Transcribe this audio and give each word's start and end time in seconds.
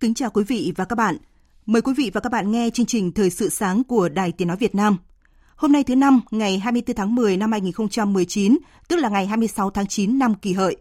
Kính 0.00 0.14
chào 0.14 0.30
quý 0.30 0.44
vị 0.44 0.72
và 0.76 0.84
các 0.84 0.96
bạn. 0.96 1.16
Mời 1.66 1.82
quý 1.82 1.92
vị 1.96 2.10
và 2.14 2.20
các 2.20 2.32
bạn 2.32 2.52
nghe 2.52 2.70
chương 2.70 2.86
trình 2.86 3.12
Thời 3.12 3.30
sự 3.30 3.48
sáng 3.48 3.84
của 3.84 4.08
Đài 4.08 4.32
Tiếng 4.32 4.48
Nói 4.48 4.56
Việt 4.56 4.74
Nam. 4.74 4.96
Hôm 5.56 5.72
nay 5.72 5.84
thứ 5.84 5.96
năm, 5.96 6.20
ngày 6.30 6.58
24 6.58 6.96
tháng 6.96 7.14
10 7.14 7.36
năm 7.36 7.52
2019, 7.52 8.58
tức 8.88 8.96
là 8.96 9.08
ngày 9.08 9.26
26 9.26 9.70
tháng 9.70 9.86
9 9.86 10.18
năm 10.18 10.34
kỳ 10.34 10.52
hợi. 10.52 10.76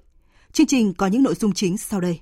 Chương 0.52 0.68
trình 0.68 0.94
có 0.94 1.08
những 1.08 1.24
nội 1.24 1.36
dung 1.36 1.54
chính 1.54 1.78
sau 1.78 2.02
đây. 2.02 2.20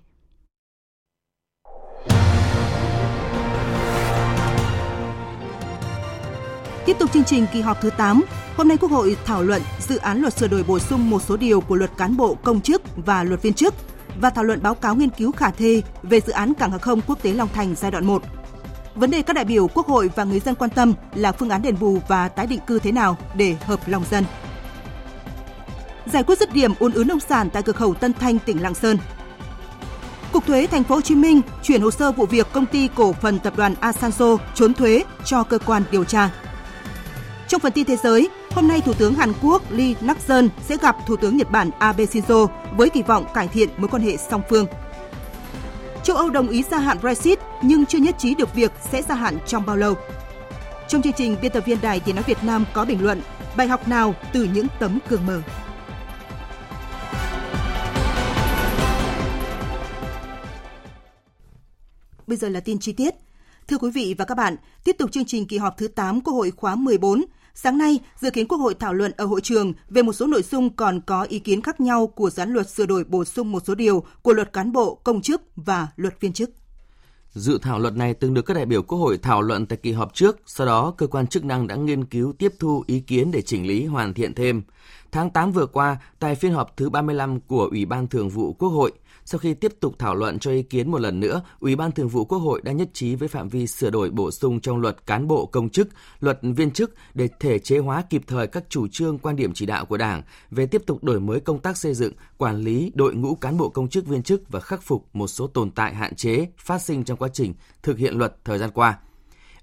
Tiếp 6.85 6.95
tục 6.99 7.13
chương 7.13 7.23
trình 7.23 7.45
kỳ 7.53 7.61
họp 7.61 7.81
thứ 7.81 7.89
8, 7.97 8.23
hôm 8.55 8.67
nay 8.67 8.77
Quốc 8.77 8.91
hội 8.91 9.17
thảo 9.25 9.43
luận 9.43 9.61
dự 9.79 9.97
án 9.97 10.21
luật 10.21 10.37
sửa 10.37 10.47
đổi 10.47 10.63
bổ 10.63 10.79
sung 10.79 11.09
một 11.09 11.21
số 11.21 11.37
điều 11.37 11.61
của 11.61 11.75
luật 11.75 11.91
cán 11.97 12.17
bộ 12.17 12.35
công 12.35 12.61
chức 12.61 12.81
và 12.95 13.23
luật 13.23 13.41
viên 13.41 13.53
chức 13.53 13.73
và 14.21 14.29
thảo 14.29 14.43
luận 14.43 14.63
báo 14.63 14.75
cáo 14.75 14.95
nghiên 14.95 15.09
cứu 15.09 15.31
khả 15.31 15.51
thi 15.51 15.83
về 16.03 16.21
dự 16.21 16.33
án 16.33 16.53
cảng 16.53 16.71
hàng 16.71 16.79
không 16.79 17.01
quốc 17.07 17.21
tế 17.21 17.33
Long 17.33 17.49
Thành 17.53 17.75
giai 17.75 17.91
đoạn 17.91 18.05
1. 18.05 18.23
Vấn 18.95 19.11
đề 19.11 19.21
các 19.21 19.33
đại 19.33 19.45
biểu 19.45 19.67
Quốc 19.67 19.87
hội 19.87 20.09
và 20.15 20.23
người 20.23 20.39
dân 20.39 20.55
quan 20.55 20.69
tâm 20.69 20.93
là 21.15 21.31
phương 21.31 21.49
án 21.49 21.61
đền 21.61 21.79
bù 21.79 21.99
và 22.07 22.27
tái 22.27 22.47
định 22.47 22.59
cư 22.67 22.79
thế 22.79 22.91
nào 22.91 23.17
để 23.35 23.55
hợp 23.65 23.79
lòng 23.87 24.03
dân. 24.11 24.25
Giải 26.05 26.23
quyết 26.23 26.39
dứt 26.39 26.53
điểm 26.53 26.71
ùn 26.79 26.91
ứ 26.91 27.03
nông 27.03 27.19
sản 27.19 27.49
tại 27.49 27.63
cửa 27.63 27.73
khẩu 27.73 27.93
Tân 27.93 28.13
Thanh, 28.13 28.39
tỉnh 28.39 28.61
Lạng 28.61 28.73
Sơn. 28.73 28.97
Cục 30.31 30.45
thuế 30.45 30.67
thành 30.67 30.83
phố 30.83 30.95
Hồ 30.95 31.01
Chí 31.01 31.15
Minh 31.15 31.41
chuyển 31.63 31.81
hồ 31.81 31.91
sơ 31.91 32.11
vụ 32.11 32.25
việc 32.25 32.47
công 32.53 32.65
ty 32.65 32.89
cổ 32.95 33.13
phần 33.13 33.39
tập 33.39 33.53
đoàn 33.57 33.73
Asanzo 33.81 34.37
trốn 34.55 34.73
thuế 34.73 35.03
cho 35.25 35.43
cơ 35.43 35.59
quan 35.59 35.83
điều 35.91 36.03
tra. 36.03 36.29
Trong 37.47 37.61
phần 37.61 37.73
tin 37.73 37.85
thế 37.85 37.95
giới, 37.95 38.29
hôm 38.51 38.67
nay 38.67 38.81
Thủ 38.81 38.93
tướng 38.93 39.13
Hàn 39.13 39.33
Quốc 39.41 39.71
Lee 39.71 39.93
Nak-sun 40.01 40.49
sẽ 40.67 40.77
gặp 40.81 40.95
Thủ 41.05 41.15
tướng 41.15 41.37
Nhật 41.37 41.51
Bản 41.51 41.69
Abe 41.79 42.05
Shinzo 42.05 42.47
với 42.77 42.89
kỳ 42.89 43.01
vọng 43.01 43.25
cải 43.33 43.47
thiện 43.47 43.69
mối 43.77 43.87
quan 43.87 44.01
hệ 44.01 44.17
song 44.17 44.41
phương. 44.49 44.65
Châu 46.03 46.15
Âu 46.15 46.29
đồng 46.29 46.49
ý 46.49 46.63
gia 46.63 46.79
hạn 46.79 46.97
Brexit 47.01 47.39
nhưng 47.61 47.85
chưa 47.85 47.97
nhất 47.97 48.15
trí 48.17 48.35
được 48.35 48.55
việc 48.55 48.71
sẽ 48.91 49.01
gia 49.01 49.15
hạn 49.15 49.37
trong 49.45 49.65
bao 49.65 49.77
lâu. 49.77 49.93
Trong 50.87 51.01
chương 51.01 51.13
trình, 51.13 51.35
biên 51.41 51.51
tập 51.51 51.63
viên 51.65 51.81
Đài 51.81 51.99
Tiếng 51.99 52.15
Nói 52.15 52.23
Việt 52.27 52.43
Nam 52.43 52.65
có 52.73 52.85
bình 52.85 53.03
luận 53.03 53.21
bài 53.57 53.67
học 53.67 53.87
nào 53.87 54.15
từ 54.33 54.47
những 54.53 54.67
tấm 54.79 54.99
gương 55.09 55.25
mờ. 55.25 55.41
Bây 62.27 62.37
giờ 62.37 62.49
là 62.49 62.59
tin 62.59 62.79
chi 62.79 62.93
tiết. 62.93 63.15
Thưa 63.67 63.77
quý 63.77 63.91
vị 63.91 64.15
và 64.17 64.25
các 64.25 64.35
bạn, 64.35 64.55
tiếp 64.83 64.95
tục 64.99 65.11
chương 65.11 65.25
trình 65.25 65.47
kỳ 65.47 65.57
họp 65.57 65.77
thứ 65.77 65.87
8 65.87 66.21
Quốc 66.21 66.33
hội 66.33 66.51
khóa 66.51 66.75
14. 66.75 67.25
Sáng 67.59 67.77
nay, 67.77 67.99
dự 68.19 68.31
kiến 68.31 68.47
Quốc 68.47 68.57
hội 68.57 68.75
thảo 68.79 68.93
luận 68.93 69.11
ở 69.17 69.25
hội 69.25 69.41
trường 69.41 69.73
về 69.89 70.01
một 70.01 70.13
số 70.13 70.27
nội 70.27 70.43
dung 70.43 70.75
còn 70.75 71.01
có 71.01 71.23
ý 71.23 71.39
kiến 71.39 71.61
khác 71.61 71.81
nhau 71.81 72.07
của 72.07 72.29
dự 72.29 72.41
án 72.41 72.53
luật 72.53 72.69
sửa 72.69 72.85
đổi 72.85 73.03
bổ 73.03 73.25
sung 73.25 73.51
một 73.51 73.63
số 73.65 73.75
điều 73.75 74.03
của 74.21 74.33
luật 74.33 74.53
cán 74.53 74.71
bộ, 74.71 74.95
công 74.95 75.21
chức 75.21 75.41
và 75.55 75.87
luật 75.95 76.21
viên 76.21 76.33
chức. 76.33 76.49
Dự 77.33 77.59
thảo 77.61 77.79
luật 77.79 77.95
này 77.95 78.13
từng 78.13 78.33
được 78.33 78.41
các 78.41 78.53
đại 78.53 78.65
biểu 78.65 78.83
Quốc 78.83 78.97
hội 78.97 79.17
thảo 79.17 79.41
luận 79.41 79.65
tại 79.65 79.77
kỳ 79.77 79.91
họp 79.91 80.13
trước, 80.13 80.37
sau 80.45 80.67
đó 80.67 80.93
cơ 80.97 81.07
quan 81.07 81.27
chức 81.27 81.45
năng 81.45 81.67
đã 81.67 81.75
nghiên 81.75 82.05
cứu 82.05 82.33
tiếp 82.33 82.53
thu 82.59 82.83
ý 82.87 82.99
kiến 82.99 83.31
để 83.31 83.41
chỉnh 83.41 83.67
lý 83.67 83.85
hoàn 83.85 84.13
thiện 84.13 84.33
thêm. 84.33 84.63
Tháng 85.11 85.29
8 85.29 85.51
vừa 85.51 85.65
qua, 85.65 85.97
tại 86.19 86.35
phiên 86.35 86.53
họp 86.53 86.77
thứ 86.77 86.89
35 86.89 87.39
của 87.39 87.67
Ủy 87.71 87.85
ban 87.85 88.07
Thường 88.07 88.29
vụ 88.29 88.53
Quốc 88.53 88.69
hội, 88.69 88.91
sau 89.29 89.39
khi 89.39 89.53
tiếp 89.53 89.73
tục 89.79 89.95
thảo 89.99 90.15
luận 90.15 90.39
cho 90.39 90.51
ý 90.51 90.63
kiến 90.63 90.91
một 90.91 91.01
lần 91.01 91.19
nữa, 91.19 91.41
Ủy 91.59 91.75
ban 91.75 91.91
Thường 91.91 92.07
vụ 92.07 92.25
Quốc 92.25 92.37
hội 92.37 92.61
đã 92.63 92.71
nhất 92.71 92.89
trí 92.93 93.15
với 93.15 93.27
phạm 93.27 93.49
vi 93.49 93.67
sửa 93.67 93.89
đổi 93.89 94.09
bổ 94.09 94.31
sung 94.31 94.59
trong 94.59 94.77
luật 94.77 95.05
cán 95.05 95.27
bộ 95.27 95.45
công 95.45 95.69
chức, 95.69 95.87
luật 96.19 96.39
viên 96.41 96.71
chức 96.71 96.93
để 97.13 97.29
thể 97.39 97.59
chế 97.59 97.77
hóa 97.77 98.03
kịp 98.09 98.21
thời 98.27 98.47
các 98.47 98.63
chủ 98.69 98.87
trương 98.87 99.17
quan 99.17 99.35
điểm 99.35 99.53
chỉ 99.53 99.65
đạo 99.65 99.85
của 99.85 99.97
Đảng 99.97 100.21
về 100.51 100.65
tiếp 100.65 100.81
tục 100.85 101.03
đổi 101.03 101.19
mới 101.19 101.39
công 101.39 101.59
tác 101.59 101.77
xây 101.77 101.93
dựng, 101.93 102.13
quản 102.37 102.57
lý 102.57 102.91
đội 102.95 103.15
ngũ 103.15 103.35
cán 103.35 103.57
bộ 103.57 103.69
công 103.69 103.89
chức 103.89 104.05
viên 104.05 104.23
chức 104.23 104.49
và 104.49 104.59
khắc 104.59 104.83
phục 104.83 105.05
một 105.13 105.27
số 105.27 105.47
tồn 105.47 105.71
tại 105.71 105.95
hạn 105.95 106.15
chế 106.15 106.47
phát 106.57 106.81
sinh 106.81 107.03
trong 107.03 107.17
quá 107.17 107.29
trình 107.33 107.53
thực 107.83 107.97
hiện 107.97 108.17
luật 108.17 108.45
thời 108.45 108.57
gian 108.57 108.69
qua. 108.73 108.99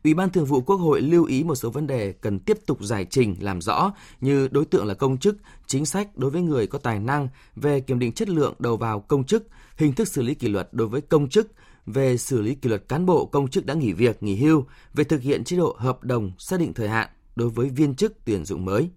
Ủy 0.05 0.15
ban 0.15 0.31
Thường 0.31 0.45
vụ 0.45 0.61
Quốc 0.61 0.77
hội 0.77 1.03
lưu 1.03 1.25
ý 1.25 1.45
một 1.45 1.55
số 1.55 1.71
vấn 1.71 1.87
đề 1.87 2.13
cần 2.13 2.39
tiếp 2.39 2.59
tục 2.67 2.79
giải 2.83 3.07
trình 3.11 3.37
làm 3.41 3.61
rõ 3.61 3.93
như 4.21 4.49
đối 4.49 4.65
tượng 4.65 4.87
là 4.87 4.95
công 4.95 5.19
chức, 5.19 5.37
chính 5.67 5.87
sách 5.87 6.17
đối 6.17 6.31
với 6.31 6.43
người 6.43 6.67
có 6.67 6.79
tài 6.79 7.01
năng 7.01 7.29
về 7.57 7.81
kiểm 7.81 7.99
định 7.99 8.13
chất 8.13 8.29
lượng 8.29 8.55
đầu 8.59 8.77
vào 8.77 9.01
công 9.01 9.25
chức, 9.25 9.49
hình 9.77 9.93
thức 9.93 10.09
xử 10.09 10.23
lý 10.23 10.35
kỷ 10.35 10.49
luật 10.49 10.69
đối 10.73 10.89
với 10.89 11.01
công 11.01 11.29
chức, 11.29 11.53
về 11.87 12.17
xử 12.17 12.43
lý 12.43 12.55
kỷ 12.55 12.69
luật 12.69 12.89
cán 12.89 13.07
bộ 13.07 13.27
công 13.27 13.49
chức 13.49 13.67
đã 13.67 13.75
nghỉ 13.75 13.93
việc, 13.93 14.23
nghỉ 14.23 14.37
hưu, 14.37 14.65
về 14.95 15.05
thực 15.05 15.23
hiện 15.23 15.45
chế 15.45 15.57
độ 15.57 15.77
hợp 15.79 16.05
đồng 16.05 16.33
xác 16.39 16.61
định 16.61 16.75
thời 16.75 16.89
hạn 16.89 17.09
đối 17.37 17.49
với 17.49 17.69
viên 17.69 17.95
chức 17.95 18.25
tuyển 18.25 18.45
dụng 18.45 18.65
mới. 18.65 18.91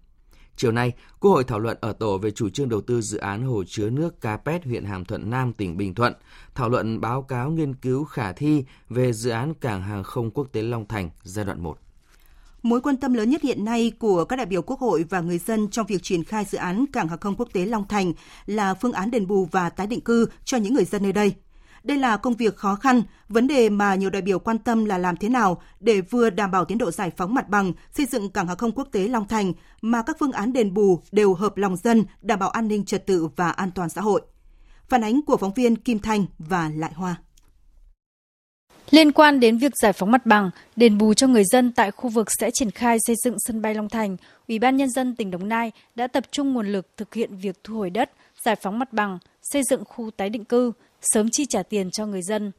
Chiều 0.58 0.72
nay, 0.72 0.94
Quốc 1.20 1.32
hội 1.32 1.44
thảo 1.44 1.60
luận 1.60 1.78
ở 1.82 1.94
tổ 1.94 2.18
về 2.18 2.32
chủ 2.32 2.50
trương 2.50 2.70
đầu 2.70 2.82
tư 2.82 3.02
dự 3.02 3.18
án 3.18 3.44
hồ 3.44 3.64
chứa 3.68 3.90
nước 3.90 4.22
Capet 4.22 4.66
huyện 4.66 4.86
Hàm 4.86 5.06
Thuận 5.06 5.30
Nam, 5.30 5.54
tỉnh 5.54 5.78
Bình 5.78 5.96
Thuận, 5.96 6.14
thảo 6.56 6.70
luận 6.70 7.02
báo 7.02 7.22
cáo 7.22 7.50
nghiên 7.50 7.74
cứu 7.74 8.04
khả 8.04 8.32
thi 8.32 8.64
về 8.90 9.14
dự 9.14 9.30
án 9.30 9.54
cảng 9.54 9.82
hàng 9.82 10.04
không 10.04 10.32
quốc 10.32 10.48
tế 10.52 10.62
Long 10.62 10.88
Thành 10.88 11.10
giai 11.24 11.46
đoạn 11.46 11.64
1. 11.64 11.78
Mối 12.64 12.82
quan 12.82 12.98
tâm 12.98 13.14
lớn 13.14 13.30
nhất 13.30 13.42
hiện 13.42 13.66
nay 13.66 13.92
của 14.00 14.26
các 14.26 14.36
đại 14.36 14.46
biểu 14.46 14.62
Quốc 14.62 14.80
hội 14.80 15.06
và 15.10 15.22
người 15.22 15.38
dân 15.38 15.68
trong 15.70 15.86
việc 15.86 16.04
triển 16.04 16.24
khai 16.24 16.46
dự 16.46 16.58
án 16.58 16.86
cảng 16.94 17.08
hàng 17.08 17.20
không 17.20 17.36
quốc 17.36 17.50
tế 17.54 17.66
Long 17.66 17.88
Thành 17.88 18.14
là 18.46 18.74
phương 18.74 18.94
án 18.94 19.12
đền 19.12 19.28
bù 19.28 19.46
và 19.52 19.70
tái 19.70 19.88
định 19.88 20.02
cư 20.02 20.28
cho 20.46 20.58
những 20.58 20.74
người 20.74 20.86
dân 20.86 21.04
nơi 21.04 21.14
đây. 21.14 21.36
Đây 21.84 21.98
là 21.98 22.18
công 22.18 22.34
việc 22.34 22.56
khó 22.56 22.76
khăn, 22.76 23.02
vấn 23.30 23.48
đề 23.48 23.70
mà 23.70 23.96
nhiều 23.96 24.10
đại 24.10 24.22
biểu 24.22 24.40
quan 24.40 24.60
tâm 24.60 24.86
là 24.86 24.98
làm 24.98 25.18
thế 25.18 25.30
nào 25.30 25.62
để 25.80 26.02
vừa 26.02 26.30
đảm 26.30 26.52
bảo 26.52 26.66
tiến 26.66 26.78
độ 26.78 26.92
giải 26.92 27.12
phóng 27.18 27.34
mặt 27.34 27.50
bằng, 27.50 27.74
xây 27.94 28.06
dựng 28.06 28.30
cảng 28.30 28.48
hàng 28.48 28.58
không 28.58 28.72
quốc 28.72 28.88
tế 28.92 29.08
Long 29.08 29.28
Thành 29.28 29.54
mà 29.82 30.02
các 30.02 30.18
phương 30.20 30.32
án 30.32 30.54
đền 30.54 30.74
bù 30.74 31.02
đều 31.12 31.34
hợp 31.34 31.58
lòng 31.58 31.78
dân, 31.78 32.06
đảm 32.22 32.40
bảo 32.40 32.50
an 32.50 32.68
ninh 32.68 32.86
trật 32.86 33.06
tự 33.06 33.28
và 33.36 33.50
an 33.50 33.72
toàn 33.72 33.90
xã 33.90 34.02
hội. 34.02 34.22
Phản 34.90 35.04
ánh 35.04 35.22
của 35.22 35.38
phóng 35.38 35.54
viên 35.54 35.76
Kim 35.76 36.00
Thanh 36.00 36.26
và 36.40 36.72
Lại 36.76 36.92
Hoa. 36.94 37.16
Liên 38.90 39.12
quan 39.12 39.40
đến 39.40 39.58
việc 39.58 39.72
giải 39.82 39.94
phóng 39.94 40.12
mặt 40.12 40.26
bằng, 40.26 40.50
đền 40.76 40.98
bù 40.98 41.14
cho 41.14 41.28
người 41.28 41.44
dân 41.46 41.72
tại 41.72 41.92
khu 41.92 42.10
vực 42.10 42.28
sẽ 42.40 42.52
triển 42.52 42.72
khai 42.72 42.98
xây 43.00 43.16
dựng 43.24 43.36
sân 43.40 43.62
bay 43.62 43.76
Long 43.76 43.90
Thành, 43.90 44.18
Ủy 44.48 44.60
ban 44.60 44.78
Nhân 44.78 44.90
dân 44.90 45.16
tỉnh 45.16 45.32
Đồng 45.32 45.50
Nai 45.50 45.72
đã 45.96 46.08
tập 46.08 46.24
trung 46.32 46.54
nguồn 46.54 46.68
lực 46.68 46.98
thực 46.98 47.14
hiện 47.14 47.38
việc 47.38 47.64
thu 47.64 47.76
hồi 47.76 47.90
đất, 47.90 48.12
giải 48.44 48.56
phóng 48.56 48.80
mặt 48.80 48.94
bằng, 48.94 49.20
xây 49.42 49.62
dựng 49.70 49.86
khu 49.86 50.12
tái 50.12 50.30
định 50.30 50.46
cư, 50.46 50.72
sớm 51.02 51.30
chi 51.32 51.46
trả 51.46 51.64
tiền 51.64 51.92
cho 51.92 52.06
người 52.06 52.22
dân. 52.22 52.52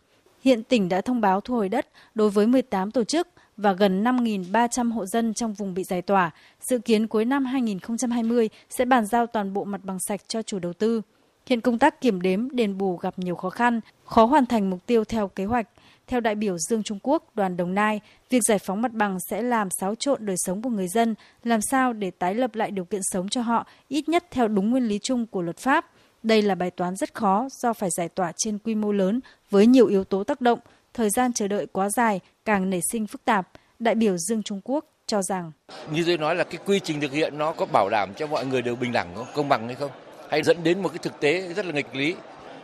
Hiện 0.43 0.62
tỉnh 0.62 0.88
đã 0.88 1.00
thông 1.00 1.21
báo 1.21 1.41
thu 1.41 1.54
hồi 1.54 1.69
đất 1.69 1.88
đối 2.15 2.31
với 2.31 2.47
18 2.47 2.91
tổ 2.91 3.04
chức 3.04 3.28
và 3.56 3.72
gần 3.72 4.04
5.300 4.04 4.93
hộ 4.93 5.06
dân 5.06 5.34
trong 5.34 5.53
vùng 5.53 5.75
bị 5.75 5.84
giải 5.84 6.03
tỏa. 6.03 6.31
Dự 6.60 6.78
kiến 6.78 7.06
cuối 7.06 7.25
năm 7.25 7.44
2020 7.44 8.48
sẽ 8.71 8.84
bàn 8.84 9.06
giao 9.06 9.27
toàn 9.27 9.53
bộ 9.53 9.65
mặt 9.65 9.81
bằng 9.84 9.98
sạch 10.00 10.21
cho 10.28 10.43
chủ 10.43 10.59
đầu 10.59 10.72
tư. 10.72 11.03
Hiện 11.47 11.60
công 11.60 11.78
tác 11.78 12.01
kiểm 12.01 12.22
đếm 12.22 12.51
đền 12.51 12.78
bù 12.78 12.97
gặp 12.97 13.18
nhiều 13.18 13.34
khó 13.34 13.51
khăn, 13.51 13.80
khó 14.04 14.24
hoàn 14.24 14.47
thành 14.47 14.71
mục 14.71 14.86
tiêu 14.86 15.04
theo 15.04 15.28
kế 15.28 15.45
hoạch. 15.45 15.68
Theo 16.07 16.21
đại 16.21 16.34
biểu 16.34 16.59
Dương 16.59 16.83
Trung 16.83 16.98
Quốc, 17.03 17.36
đoàn 17.36 17.57
Đồng 17.57 17.74
Nai, 17.74 18.01
việc 18.30 18.42
giải 18.42 18.59
phóng 18.59 18.83
mặt 18.83 18.92
bằng 18.92 19.18
sẽ 19.30 19.42
làm 19.42 19.68
xáo 19.71 19.95
trộn 19.95 20.27
đời 20.27 20.36
sống 20.39 20.62
của 20.62 20.71
người 20.71 20.89
dân, 20.89 21.15
làm 21.45 21.60
sao 21.71 21.92
để 21.92 22.10
tái 22.10 22.34
lập 22.34 22.54
lại 22.54 22.71
điều 22.71 22.84
kiện 22.84 23.01
sống 23.12 23.28
cho 23.28 23.42
họ, 23.42 23.66
ít 23.89 24.09
nhất 24.09 24.24
theo 24.30 24.48
đúng 24.48 24.71
nguyên 24.71 24.84
lý 24.84 24.98
chung 25.03 25.27
của 25.27 25.42
luật 25.42 25.59
pháp. 25.59 25.91
Đây 26.22 26.42
là 26.42 26.54
bài 26.54 26.70
toán 26.70 26.97
rất 26.97 27.15
khó 27.15 27.48
do 27.62 27.72
phải 27.72 27.91
giải 27.91 28.09
tỏa 28.09 28.32
trên 28.36 28.59
quy 28.59 28.74
mô 28.74 28.92
lớn 28.92 29.20
với 29.50 29.66
nhiều 29.66 29.86
yếu 29.86 30.04
tố 30.04 30.24
tác 30.24 30.41
động, 30.41 30.59
thời 30.94 31.10
gian 31.10 31.32
chờ 31.32 31.48
đợi 31.48 31.66
quá 31.66 31.88
dài 31.91 32.20
càng 32.44 32.70
nảy 32.70 32.80
sinh 32.92 33.06
phức 33.06 33.24
tạp. 33.24 33.48
Đại 33.78 33.94
biểu 33.94 34.16
Dương 34.18 34.42
Trung 34.42 34.60
Quốc 34.65 34.84
cho 35.06 35.22
rằng 35.22 35.53
Như 35.91 36.04
tôi 36.06 36.18
nói 36.18 36.34
là 36.36 36.44
cái 36.44 36.59
quy 36.66 36.80
trình 36.80 37.00
thực 37.00 37.12
hiện 37.12 37.38
nó 37.38 37.53
có 37.53 37.66
bảo 37.66 37.88
đảm 37.91 38.15
cho 38.16 38.26
mọi 38.26 38.47
người 38.47 38.62
đều 38.62 38.76
bình 38.76 38.92
đẳng 38.92 39.15
không, 39.15 39.26
công 39.34 39.48
bằng 39.48 39.66
hay 39.66 39.74
không? 39.74 39.91
Hay 40.30 40.42
dẫn 40.42 40.62
đến 40.62 40.82
một 40.82 40.88
cái 40.88 40.98
thực 40.98 41.20
tế 41.20 41.53
rất 41.56 41.66
là 41.66 41.72
nghịch 41.72 41.97
lý 41.97 42.15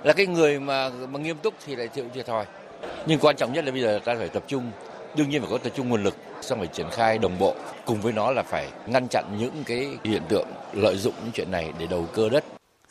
là 0.03 0.13
cái 0.13 0.27
người 0.27 0.61
mà 0.61 0.91
mà 1.09 1.19
nghiêm 1.19 1.37
túc 1.43 1.55
thì 1.67 1.77
lại 1.77 1.89
chịu 1.89 2.05
thiệt 2.15 2.27
thòi. 2.27 2.47
Nhưng 3.07 3.21
quan 3.21 3.37
trọng 3.37 3.53
nhất 3.53 3.65
là 3.65 3.73
bây 3.73 3.81
giờ 3.81 4.01
ta 4.05 4.15
phải 4.19 4.29
tập 4.29 4.45
trung 4.47 4.71
đương 5.17 5.31
nhiên 5.31 5.41
phải 5.41 5.51
có 5.51 5.59
tập 5.59 5.73
trung 5.77 5.89
nguồn 5.89 6.03
lực 6.03 6.17
xong 6.41 6.59
phải 6.59 6.69
triển 6.69 6.87
khai 6.91 7.19
đồng 7.19 7.39
bộ 7.39 7.55
cùng 7.85 8.01
với 8.01 8.13
nó 8.13 8.31
là 8.31 8.43
phải 8.43 8.69
ngăn 8.87 9.09
chặn 9.09 9.25
những 9.39 9.65
cái 9.67 9.89
hiện 10.05 10.23
tượng 10.29 10.49
lợi 10.73 10.97
dụng 10.97 11.15
những 11.23 11.33
chuyện 11.33 11.51
này 11.51 11.73
để 11.79 11.87
đầu 11.87 12.07
cơ 12.15 12.29
đất 12.29 12.45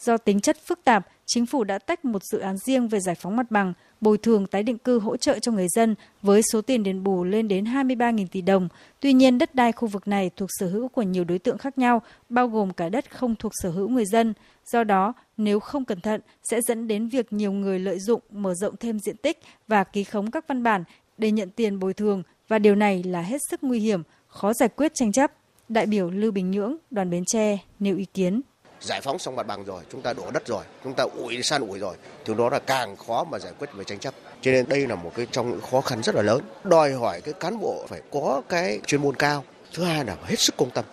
Do 0.06 0.18
tính 0.18 0.40
chất 0.40 0.58
phức 0.66 0.84
tạp, 0.84 1.08
chính 1.26 1.46
phủ 1.46 1.64
đã 1.64 1.80
tách 1.80 2.06
một 2.06 2.24
dự 2.24 2.40
án 2.40 2.58
riêng 2.58 2.88
về 2.88 3.00
giải 3.00 3.16
phóng 3.16 3.36
mặt 3.36 3.52
bằng, 3.52 3.74
bồi 4.02 4.18
thường 4.18 4.48
tái 4.48 4.64
định 4.64 4.78
cư 4.78 5.00
hỗ 5.00 5.18
trợ 5.18 5.40
cho 5.40 5.52
người 5.52 5.68
dân 5.76 5.96
với 6.22 6.42
số 6.52 6.62
tiền 6.62 6.84
đền 6.84 7.04
bù 7.04 7.24
lên 7.24 7.48
đến 7.48 7.64
23.000 7.64 8.28
tỷ 8.32 8.42
đồng. 8.42 8.68
Tuy 9.00 9.14
nhiên, 9.14 9.38
đất 9.38 9.56
đai 9.56 9.72
khu 9.72 9.88
vực 9.88 10.08
này 10.08 10.30
thuộc 10.38 10.50
sở 10.60 10.68
hữu 10.68 10.88
của 10.88 11.02
nhiều 11.02 11.24
đối 11.24 11.40
tượng 11.40 11.58
khác 11.58 11.78
nhau, 11.78 12.02
bao 12.30 12.48
gồm 12.48 12.74
cả 12.74 12.90
đất 12.90 13.12
không 13.12 13.36
thuộc 13.36 13.52
sở 13.56 13.70
hữu 13.70 13.90
người 13.90 14.06
dân. 14.06 14.34
Do 14.66 14.84
đó, 14.84 15.14
nếu 15.38 15.60
không 15.60 15.86
cẩn 15.86 16.02
thận 16.02 16.22
sẽ 16.44 16.62
dẫn 16.62 16.88
đến 16.88 17.08
việc 17.08 17.34
nhiều 17.34 17.52
người 17.52 17.80
lợi 17.80 18.00
dụng 18.00 18.22
mở 18.32 18.54
rộng 18.54 18.76
thêm 18.78 19.00
diện 19.00 19.18
tích 19.18 19.40
và 19.68 19.84
ký 19.84 20.04
khống 20.04 20.32
các 20.32 20.48
văn 20.48 20.64
bản 20.64 20.84
để 21.18 21.32
nhận 21.32 21.50
tiền 21.50 21.80
bồi 21.80 21.94
thường 21.94 22.24
và 22.48 22.60
điều 22.60 22.76
này 22.76 23.04
là 23.04 23.22
hết 23.22 23.38
sức 23.50 23.64
nguy 23.64 23.80
hiểm, 23.80 24.04
khó 24.28 24.54
giải 24.54 24.70
quyết 24.70 24.94
tranh 24.96 25.12
chấp. 25.12 25.32
Đại 25.70 25.86
biểu 25.86 26.10
Lưu 26.10 26.32
Bình 26.32 26.52
Nhưỡng, 26.52 26.78
đoàn 26.92 27.10
Bến 27.10 27.26
Tre 27.26 27.58
nêu 27.80 27.98
ý 27.98 28.06
kiến 28.06 28.42
giải 28.84 29.02
phóng 29.02 29.20
xong 29.20 29.36
mặt 29.36 29.48
bằng 29.48 29.64
rồi, 29.64 29.84
chúng 29.92 30.02
ta 30.02 30.14
đổ 30.14 30.32
đất 30.32 30.48
rồi, 30.48 30.64
chúng 30.84 30.94
ta 30.94 31.04
ủi 31.04 31.44
san 31.44 31.62
ủi 31.62 31.80
rồi, 31.80 31.96
thì 32.26 32.34
đó 32.38 32.50
là 32.50 32.60
càng 32.60 32.96
khó 33.08 33.24
mà 33.24 33.40
giải 33.40 33.54
quyết 33.60 33.74
về 33.74 33.84
tranh 33.84 34.00
chấp. 34.00 34.14
Cho 34.42 34.52
nên 34.52 34.70
đây 34.70 34.88
là 34.88 34.96
một 34.96 35.12
cái 35.16 35.28
trong 35.32 35.50
những 35.50 35.62
khó 35.72 35.82
khăn 35.82 36.04
rất 36.04 36.16
là 36.16 36.22
lớn. 36.22 36.42
Đòi 36.64 36.92
hỏi 36.92 37.22
cái 37.22 37.34
cán 37.34 37.60
bộ 37.60 37.86
phải 37.88 38.02
có 38.12 38.42
cái 38.50 38.80
chuyên 38.86 39.02
môn 39.02 39.16
cao. 39.16 39.44
Thứ 39.74 39.84
hai 39.84 40.06
là 40.06 40.16
hết 40.24 40.40
sức 40.40 40.58
công 40.58 40.70
tâm 40.70 40.86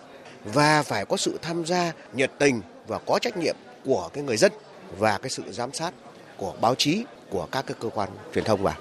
và 0.43 0.83
phải 0.83 1.05
có 1.05 1.17
sự 1.17 1.39
tham 1.41 1.65
gia 1.65 1.91
nhiệt 2.13 2.31
tình 2.39 2.61
và 2.87 2.99
có 3.07 3.19
trách 3.21 3.37
nhiệm 3.37 3.55
của 3.85 4.09
cái 4.13 4.23
người 4.23 4.37
dân 4.37 4.51
và 4.97 5.17
cái 5.17 5.29
sự 5.29 5.43
giám 5.51 5.73
sát 5.73 5.93
của 6.37 6.53
báo 6.61 6.75
chí, 6.75 7.05
của 7.29 7.47
các 7.51 7.65
cái 7.67 7.75
cơ 7.79 7.89
quan 7.89 8.09
truyền 8.33 8.43
thông 8.43 8.63
vào. 8.63 8.75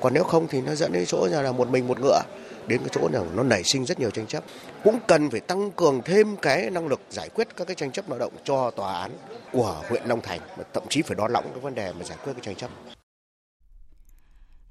Còn 0.00 0.14
nếu 0.14 0.24
không 0.24 0.48
thì 0.48 0.60
nó 0.60 0.74
dẫn 0.74 0.92
đến 0.92 1.04
chỗ 1.06 1.26
là 1.30 1.52
một 1.52 1.68
mình 1.68 1.86
một 1.86 2.00
ngựa 2.00 2.20
đến 2.68 2.80
cái 2.80 2.88
chỗ 2.92 3.08
nào 3.08 3.26
nó 3.34 3.42
nảy 3.42 3.64
sinh 3.64 3.84
rất 3.84 4.00
nhiều 4.00 4.10
tranh 4.10 4.26
chấp 4.26 4.44
cũng 4.84 4.98
cần 5.08 5.30
phải 5.30 5.40
tăng 5.40 5.70
cường 5.70 6.00
thêm 6.04 6.36
cái 6.42 6.70
năng 6.70 6.88
lực 6.88 7.00
giải 7.10 7.28
quyết 7.28 7.56
các 7.56 7.66
cái 7.66 7.74
tranh 7.74 7.92
chấp 7.92 8.10
lao 8.10 8.18
động 8.18 8.32
cho 8.44 8.70
tòa 8.70 9.00
án 9.00 9.10
của 9.52 9.82
huyện 9.88 10.02
Long 10.06 10.20
Thành 10.22 10.40
mà 10.58 10.64
thậm 10.74 10.82
chí 10.88 11.02
phải 11.02 11.16
đo 11.16 11.28
lỏng 11.28 11.44
cái 11.50 11.60
vấn 11.60 11.74
đề 11.74 11.92
mà 11.92 12.04
giải 12.04 12.18
quyết 12.24 12.32
cái 12.32 12.42
tranh 12.42 12.54
chấp. 12.54 12.70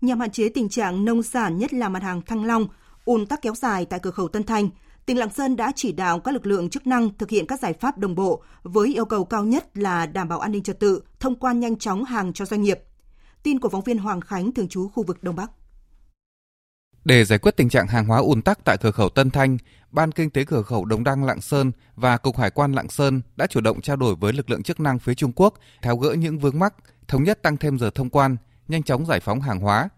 Nhằm 0.02 0.20
hạn 0.20 0.32
chế 0.32 0.50
tình 0.50 0.70
trạng 0.70 1.06
nông 1.06 1.24
sản 1.24 1.58
nhất 1.58 1.74
là 1.74 1.90
mặt 1.90 2.04
hàng 2.04 2.22
thăng 2.22 2.46
long 2.46 2.68
ùn 3.06 3.26
tắc 3.26 3.42
kéo 3.42 3.56
dài 3.56 3.86
tại 3.86 4.00
cửa 4.00 4.12
khẩu 4.12 4.28
Tân 4.28 4.44
Thanh, 4.44 4.70
tỉnh 5.06 5.18
Lạng 5.18 5.34
Sơn 5.34 5.56
đã 5.56 5.72
chỉ 5.76 5.92
đạo 5.92 6.20
các 6.20 6.32
lực 6.32 6.46
lượng 6.46 6.70
chức 6.70 6.88
năng 6.88 7.18
thực 7.18 7.30
hiện 7.30 7.48
các 7.48 7.60
giải 7.60 7.74
pháp 7.74 7.98
đồng 7.98 8.16
bộ 8.16 8.44
với 8.64 8.94
yêu 8.94 9.06
cầu 9.06 9.26
cao 9.26 9.44
nhất 9.44 9.78
là 9.78 10.06
đảm 10.06 10.28
bảo 10.28 10.40
an 10.40 10.52
ninh 10.52 10.64
trật 10.64 10.80
tự, 10.80 11.04
thông 11.20 11.36
quan 11.36 11.60
nhanh 11.60 11.78
chóng 11.78 12.04
hàng 12.04 12.34
cho 12.34 12.46
doanh 12.46 12.62
nghiệp. 12.62 12.80
Tin 13.44 13.60
của 13.60 13.70
phóng 13.70 13.84
viên 13.84 13.98
Hoàng 13.98 14.22
Khánh 14.22 14.52
thường 14.52 14.68
trú 14.68 14.88
khu 14.88 15.04
vực 15.04 15.24
Đông 15.24 15.36
Bắc. 15.36 15.52
Để 17.06 17.26
giải 17.26 17.40
quyết 17.40 17.58
tình 17.58 17.70
trạng 17.70 17.88
hàng 17.88 18.06
hóa 18.06 18.20
ùn 18.20 18.42
tắc 18.42 18.66
tại 18.66 18.78
cửa 18.78 18.92
khẩu 18.92 19.10
Tân 19.10 19.30
Thanh, 19.30 19.58
Ban 19.92 20.12
Kinh 20.12 20.30
tế 20.30 20.44
cửa 20.44 20.62
khẩu 20.62 20.86
Đồng 20.86 21.04
Đăng 21.04 21.24
Lạng 21.24 21.42
Sơn 21.42 21.72
và 21.96 22.18
Cục 22.18 22.38
Hải 22.38 22.50
quan 22.50 22.74
Lạng 22.74 22.90
Sơn 22.90 23.22
đã 23.36 23.48
chủ 23.48 23.62
động 23.62 23.82
trao 23.82 23.96
đổi 23.96 24.16
với 24.16 24.34
lực 24.34 24.50
lượng 24.50 24.64
chức 24.64 24.80
năng 24.80 25.00
phía 25.00 25.14
Trung 25.14 25.32
Quốc, 25.36 25.54
tháo 25.82 25.98
gỡ 25.98 26.14
những 26.14 26.40
vướng 26.40 26.60
mắc, 26.60 26.74
thống 27.08 27.24
nhất 27.24 27.42
tăng 27.42 27.58
thêm 27.58 27.80
giờ 27.80 27.90
thông 27.96 28.10
quan, 28.10 28.38
nhanh 28.68 28.84
chóng 28.84 29.06
giải 29.06 29.20
phóng 29.20 29.42
hàng 29.42 29.60
hóa. 29.60 29.90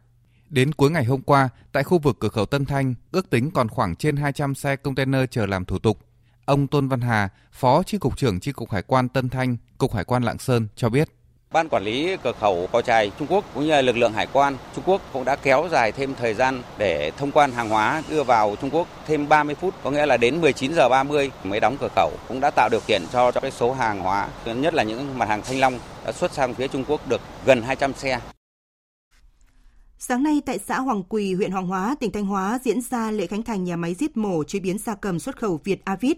Đến 0.50 0.74
cuối 0.74 0.92
ngày 0.92 1.06
hôm 1.06 1.21
qua, 1.21 1.50
tại 1.71 1.83
khu 1.83 2.00
vực 2.00 2.18
cửa 2.19 2.30
khẩu 2.30 2.45
Tân 2.45 2.65
Thanh, 2.65 2.94
ước 3.12 3.30
tính 3.30 3.51
còn 3.51 3.69
khoảng 3.69 3.95
trên 3.95 4.18
200 4.18 4.56
xe 4.56 4.75
container 4.75 5.21
chờ 5.31 5.45
làm 5.45 5.65
thủ 5.65 5.80
tục. 5.80 6.00
Ông 6.45 6.68
Tôn 6.68 6.88
Văn 6.88 7.01
Hà, 7.01 7.30
Phó 7.51 7.83
Chi 7.83 7.98
cục 7.98 8.18
trưởng 8.18 8.39
Chi 8.39 8.51
cục 8.51 8.71
Hải 8.71 8.81
quan 8.81 9.09
Tân 9.09 9.30
Thanh, 9.30 9.57
Cục 9.77 9.94
Hải 9.94 10.04
quan 10.04 10.24
Lạng 10.24 10.39
Sơn 10.39 10.68
cho 10.75 10.89
biết. 10.89 11.09
Ban 11.51 11.69
quản 11.69 11.83
lý 11.83 12.17
cửa 12.23 12.31
khẩu 12.39 12.67
Po 12.71 12.81
Chài 12.81 13.11
Trung 13.19 13.27
Quốc 13.31 13.45
cũng 13.53 13.65
như 13.65 13.81
lực 13.81 13.97
lượng 13.97 14.13
hải 14.13 14.27
quan 14.33 14.57
Trung 14.75 14.83
Quốc 14.88 15.01
cũng 15.13 15.25
đã 15.25 15.35
kéo 15.35 15.67
dài 15.71 15.91
thêm 15.91 16.15
thời 16.15 16.33
gian 16.33 16.61
để 16.77 17.11
thông 17.17 17.31
quan 17.31 17.51
hàng 17.51 17.69
hóa 17.69 18.03
đưa 18.09 18.23
vào 18.23 18.55
Trung 18.61 18.69
Quốc 18.69 18.88
thêm 19.07 19.29
30 19.29 19.55
phút, 19.55 19.73
có 19.83 19.91
nghĩa 19.91 20.05
là 20.05 20.17
đến 20.17 20.41
19 20.41 20.73
giờ 20.73 20.89
30 20.89 21.31
mới 21.44 21.59
đóng 21.59 21.77
cửa 21.81 21.88
khẩu, 21.95 22.11
cũng 22.27 22.39
đã 22.39 22.51
tạo 22.51 22.69
điều 22.71 22.79
kiện 22.88 23.01
cho 23.13 23.31
cho 23.31 23.41
cái 23.41 23.51
số 23.51 23.73
hàng 23.73 23.99
hóa, 23.99 24.29
nhất 24.45 24.73
là 24.73 24.83
những 24.83 25.17
mặt 25.17 25.29
hàng 25.29 25.41
thanh 25.41 25.59
long 25.59 25.79
đã 26.05 26.11
xuất 26.11 26.31
sang 26.31 26.53
phía 26.53 26.67
Trung 26.67 26.83
Quốc 26.88 27.09
được 27.09 27.21
gần 27.45 27.61
200 27.61 27.94
xe. 27.94 28.19
Sáng 29.99 30.23
nay 30.23 30.41
tại 30.45 30.59
xã 30.67 30.79
Hoàng 30.79 31.03
Quỳ, 31.09 31.33
huyện 31.33 31.51
Hoàng 31.51 31.67
Hóa, 31.67 31.95
tỉnh 31.99 32.11
Thanh 32.11 32.25
Hóa 32.25 32.59
diễn 32.63 32.81
ra 32.81 33.11
lễ 33.11 33.27
khánh 33.27 33.44
thành 33.44 33.63
nhà 33.63 33.75
máy 33.75 33.94
giết 33.94 34.17
mổ 34.17 34.44
chế 34.44 34.59
biến 34.59 34.77
gia 34.77 34.95
cầm 34.95 35.19
xuất 35.19 35.38
khẩu 35.38 35.59
Việt 35.63 35.85
Avit 35.85 36.17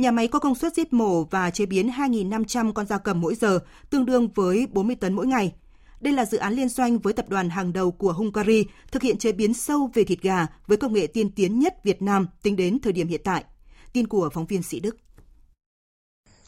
Nhà 0.00 0.10
máy 0.10 0.28
có 0.28 0.38
công 0.38 0.54
suất 0.54 0.74
giết 0.74 0.92
mổ 0.92 1.24
và 1.24 1.50
chế 1.50 1.66
biến 1.66 1.88
2.500 1.88 2.72
con 2.72 2.86
gia 2.86 2.98
cầm 2.98 3.20
mỗi 3.20 3.34
giờ, 3.34 3.58
tương 3.90 4.06
đương 4.06 4.28
với 4.34 4.66
40 4.72 4.96
tấn 4.96 5.12
mỗi 5.14 5.26
ngày. 5.26 5.52
Đây 6.00 6.12
là 6.12 6.24
dự 6.24 6.38
án 6.38 6.52
liên 6.52 6.68
doanh 6.68 6.98
với 6.98 7.12
tập 7.12 7.28
đoàn 7.28 7.50
hàng 7.50 7.72
đầu 7.72 7.90
của 7.90 8.12
Hungary 8.12 8.64
thực 8.92 9.02
hiện 9.02 9.18
chế 9.18 9.32
biến 9.32 9.54
sâu 9.54 9.90
về 9.94 10.04
thịt 10.04 10.22
gà 10.22 10.46
với 10.66 10.76
công 10.76 10.92
nghệ 10.92 11.06
tiên 11.06 11.30
tiến 11.30 11.58
nhất 11.58 11.84
Việt 11.84 12.02
Nam 12.02 12.26
tính 12.42 12.56
đến 12.56 12.78
thời 12.78 12.92
điểm 12.92 13.08
hiện 13.08 13.20
tại. 13.24 13.44
Tin 13.92 14.06
của 14.06 14.30
phóng 14.32 14.46
viên 14.46 14.62
Sĩ 14.62 14.80
Đức. 14.80 14.96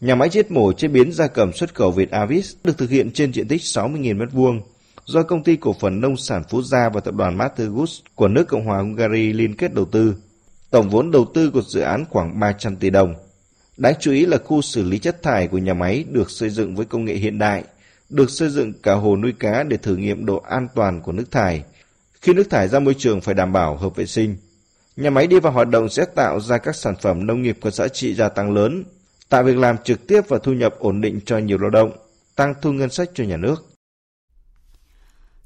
Nhà 0.01 0.15
máy 0.15 0.29
giết 0.33 0.51
mổ 0.51 0.73
chế 0.73 0.89
biến 0.89 1.13
gia 1.13 1.27
cầm 1.27 1.53
xuất 1.53 1.75
khẩu 1.75 1.91
Việt 1.91 2.11
Avis 2.11 2.55
được 2.65 2.79
thực 2.79 2.91
hiện 2.91 3.11
trên 3.13 3.33
diện 3.33 3.49
tích 3.49 3.63
60.000 3.63 4.19
m2 4.19 4.61
do 5.05 5.23
công 5.23 5.43
ty 5.43 5.57
cổ 5.57 5.73
phần 5.81 6.01
nông 6.01 6.17
sản 6.17 6.43
Phú 6.51 6.63
Gia 6.63 6.89
và 6.89 7.01
tập 7.01 7.15
đoàn 7.15 7.39
Matergus 7.39 8.01
của 8.15 8.29
nước 8.29 8.45
Cộng 8.49 8.65
hòa 8.65 8.79
Hungary 8.79 9.33
liên 9.33 9.57
kết 9.57 9.75
đầu 9.75 9.85
tư. 9.85 10.15
Tổng 10.71 10.89
vốn 10.89 11.11
đầu 11.11 11.27
tư 11.35 11.51
của 11.51 11.63
dự 11.63 11.81
án 11.81 12.05
khoảng 12.11 12.41
300 12.41 12.77
tỷ 12.77 12.91
đồng. 12.91 13.15
Đáng 13.77 13.95
chú 14.01 14.13
ý 14.13 14.27
là 14.27 14.39
khu 14.39 14.63
xử 14.63 14.83
lý 14.83 14.99
chất 14.99 15.23
thải 15.23 15.49
của 15.49 15.59
nhà 15.59 15.75
máy 15.75 16.05
được 16.11 16.31
xây 16.31 16.51
dựng 16.51 16.77
với 16.77 16.87
công 16.87 17.05
nghệ 17.05 17.15
hiện 17.15 17.39
đại, 17.39 17.65
được 18.09 18.31
xây 18.31 18.49
dựng 18.49 18.73
cả 18.83 18.95
hồ 18.95 19.17
nuôi 19.17 19.33
cá 19.39 19.63
để 19.63 19.77
thử 19.77 19.97
nghiệm 19.97 20.27
độ 20.27 20.37
an 20.37 20.69
toàn 20.75 21.01
của 21.01 21.13
nước 21.13 21.31
thải. 21.31 21.65
Khi 22.21 22.33
nước 22.33 22.51
thải 22.51 22.69
ra 22.69 22.79
môi 22.79 22.95
trường 22.99 23.21
phải 23.21 23.35
đảm 23.35 23.53
bảo 23.53 23.77
hợp 23.77 23.97
vệ 23.97 24.07
sinh. 24.07 24.37
Nhà 24.97 25.11
máy 25.11 25.27
đi 25.27 25.41
vào 25.41 25.53
hoạt 25.53 25.69
động 25.69 25.89
sẽ 25.89 26.05
tạo 26.05 26.41
ra 26.41 26.59
các 26.59 26.77
sản 26.77 26.95
phẩm 27.03 27.27
nông 27.27 27.43
nghiệp 27.43 27.59
có 27.61 27.71
giá 27.71 27.89
trị 27.89 28.15
gia 28.15 28.29
tăng 28.29 28.53
lớn, 28.53 28.85
tạo 29.29 29.43
việc 29.43 29.57
làm 29.57 29.77
trực 29.85 30.07
tiếp 30.07 30.21
và 30.29 30.39
thu 30.43 30.53
nhập 30.53 30.75
ổn 30.79 31.01
định 31.01 31.21
cho 31.27 31.39
nhiều 31.39 31.59
lao 31.59 31.71
động, 31.71 31.93
tăng 32.37 32.55
thu 32.63 32.73
ngân 32.73 32.91
sách 32.91 33.09
cho 33.15 33.25
nhà 33.25 33.37
nước. 33.37 33.65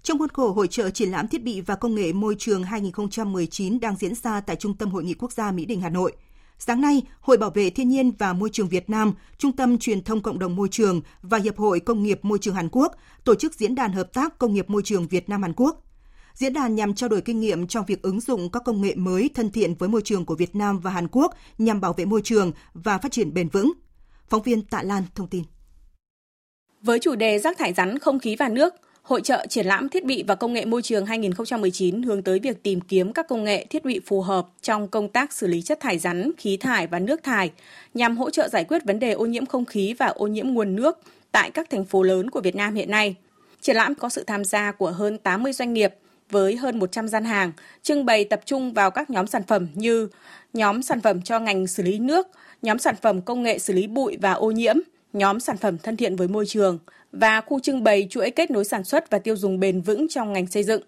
Trong 0.02 0.18
khuôn 0.18 0.28
khổ 0.28 0.52
hội 0.52 0.68
trợ 0.68 0.90
triển 0.90 1.10
lãm 1.10 1.28
thiết 1.28 1.42
bị 1.42 1.60
và 1.60 1.76
công 1.76 1.94
nghệ 1.94 2.12
môi 2.12 2.36
trường 2.38 2.64
2019 2.64 3.80
đang 3.80 3.96
diễn 3.96 4.14
ra 4.14 4.40
tại 4.40 4.56
Trung 4.56 4.74
tâm 4.74 4.90
Hội 4.90 5.04
nghị 5.04 5.14
Quốc 5.14 5.32
gia 5.32 5.50
Mỹ 5.50 5.64
Đình 5.64 5.80
Hà 5.80 5.88
Nội– 5.88 6.12
Sáng 6.58 6.80
nay, 6.80 7.02
Hội 7.20 7.36
Bảo 7.36 7.50
vệ 7.50 7.70
Thiên 7.70 7.88
nhiên 7.88 8.12
và 8.18 8.32
Môi 8.32 8.50
trường 8.52 8.68
Việt 8.68 8.90
Nam, 8.90 9.12
Trung 9.38 9.52
tâm 9.52 9.78
Truyền 9.78 10.04
thông 10.04 10.22
Cộng 10.22 10.38
đồng 10.38 10.56
Môi 10.56 10.68
trường 10.70 11.00
và 11.22 11.38
Hiệp 11.38 11.56
hội 11.56 11.80
Công 11.80 12.02
nghiệp 12.02 12.18
Môi 12.22 12.38
trường 12.38 12.54
Hàn 12.54 12.68
Quốc 12.72 12.96
tổ 13.24 13.34
chức 13.34 13.54
Diễn 13.54 13.74
đàn 13.74 13.92
Hợp 13.92 14.12
tác 14.12 14.38
Công 14.38 14.54
nghiệp 14.54 14.70
Môi 14.70 14.82
trường 14.84 15.08
Việt 15.08 15.28
Nam 15.28 15.42
Hàn 15.42 15.52
Quốc. 15.56 15.82
Diễn 16.34 16.52
đàn 16.52 16.74
nhằm 16.74 16.94
trao 16.94 17.08
đổi 17.08 17.20
kinh 17.20 17.40
nghiệm 17.40 17.66
trong 17.66 17.84
việc 17.86 18.02
ứng 18.02 18.20
dụng 18.20 18.50
các 18.50 18.62
công 18.64 18.80
nghệ 18.80 18.94
mới 18.94 19.30
thân 19.34 19.50
thiện 19.50 19.74
với 19.74 19.88
môi 19.88 20.02
trường 20.04 20.24
của 20.24 20.34
Việt 20.34 20.56
Nam 20.56 20.78
và 20.78 20.90
Hàn 20.90 21.08
Quốc 21.08 21.34
nhằm 21.58 21.80
bảo 21.80 21.92
vệ 21.92 22.04
môi 22.04 22.20
trường 22.24 22.52
và 22.74 22.98
phát 22.98 23.12
triển 23.12 23.34
bền 23.34 23.48
vững. 23.48 23.72
Phóng 24.28 24.42
viên 24.42 24.62
Tạ 24.62 24.82
Lan 24.82 25.02
thông 25.14 25.28
tin. 25.28 25.44
Với 26.82 26.98
chủ 26.98 27.14
đề 27.14 27.38
rác 27.38 27.58
thải 27.58 27.72
rắn, 27.72 27.98
không 27.98 28.18
khí 28.18 28.36
và 28.38 28.48
nước, 28.48 28.74
Hội 29.06 29.20
trợ 29.20 29.46
triển 29.48 29.66
lãm 29.66 29.88
thiết 29.88 30.04
bị 30.04 30.22
và 30.22 30.34
công 30.34 30.52
nghệ 30.52 30.64
môi 30.64 30.82
trường 30.82 31.06
2019 31.06 32.02
hướng 32.02 32.22
tới 32.22 32.38
việc 32.38 32.62
tìm 32.62 32.80
kiếm 32.80 33.12
các 33.12 33.28
công 33.28 33.44
nghệ 33.44 33.66
thiết 33.70 33.84
bị 33.84 34.00
phù 34.06 34.20
hợp 34.20 34.46
trong 34.62 34.88
công 34.88 35.08
tác 35.08 35.32
xử 35.32 35.46
lý 35.46 35.62
chất 35.62 35.80
thải 35.80 35.98
rắn, 35.98 36.30
khí 36.38 36.56
thải 36.56 36.86
và 36.86 36.98
nước 36.98 37.22
thải 37.22 37.50
nhằm 37.94 38.16
hỗ 38.16 38.30
trợ 38.30 38.48
giải 38.48 38.64
quyết 38.64 38.84
vấn 38.84 38.98
đề 38.98 39.12
ô 39.12 39.26
nhiễm 39.26 39.46
không 39.46 39.64
khí 39.64 39.94
và 39.98 40.06
ô 40.06 40.26
nhiễm 40.26 40.48
nguồn 40.48 40.76
nước 40.76 40.98
tại 41.32 41.50
các 41.50 41.70
thành 41.70 41.84
phố 41.84 42.02
lớn 42.02 42.30
của 42.30 42.40
Việt 42.40 42.56
Nam 42.56 42.74
hiện 42.74 42.90
nay. 42.90 43.14
Triển 43.60 43.76
lãm 43.76 43.94
có 43.94 44.08
sự 44.08 44.24
tham 44.26 44.44
gia 44.44 44.72
của 44.72 44.90
hơn 44.90 45.18
80 45.18 45.52
doanh 45.52 45.72
nghiệp 45.72 45.94
với 46.30 46.56
hơn 46.56 46.78
100 46.78 47.08
gian 47.08 47.24
hàng, 47.24 47.52
trưng 47.82 48.04
bày 48.04 48.24
tập 48.24 48.40
trung 48.44 48.72
vào 48.72 48.90
các 48.90 49.10
nhóm 49.10 49.26
sản 49.26 49.42
phẩm 49.46 49.68
như 49.74 50.08
nhóm 50.52 50.82
sản 50.82 51.00
phẩm 51.00 51.22
cho 51.22 51.38
ngành 51.38 51.66
xử 51.66 51.82
lý 51.82 51.98
nước, 51.98 52.28
nhóm 52.62 52.78
sản 52.78 52.94
phẩm 53.02 53.20
công 53.20 53.42
nghệ 53.42 53.58
xử 53.58 53.72
lý 53.72 53.86
bụi 53.86 54.18
và 54.20 54.32
ô 54.32 54.50
nhiễm, 54.50 54.76
nhóm 55.12 55.40
sản 55.40 55.56
phẩm 55.56 55.78
thân 55.78 55.96
thiện 55.96 56.16
với 56.16 56.28
môi 56.28 56.46
trường 56.46 56.78
và 57.20 57.40
khu 57.40 57.60
trưng 57.60 57.84
bày 57.84 58.06
chuỗi 58.10 58.30
kết 58.30 58.50
nối 58.50 58.64
sản 58.64 58.84
xuất 58.84 59.10
và 59.10 59.18
tiêu 59.18 59.36
dùng 59.36 59.60
bền 59.60 59.80
vững 59.80 60.08
trong 60.08 60.32
ngành 60.32 60.46
xây 60.46 60.62
dựng. 60.62 60.82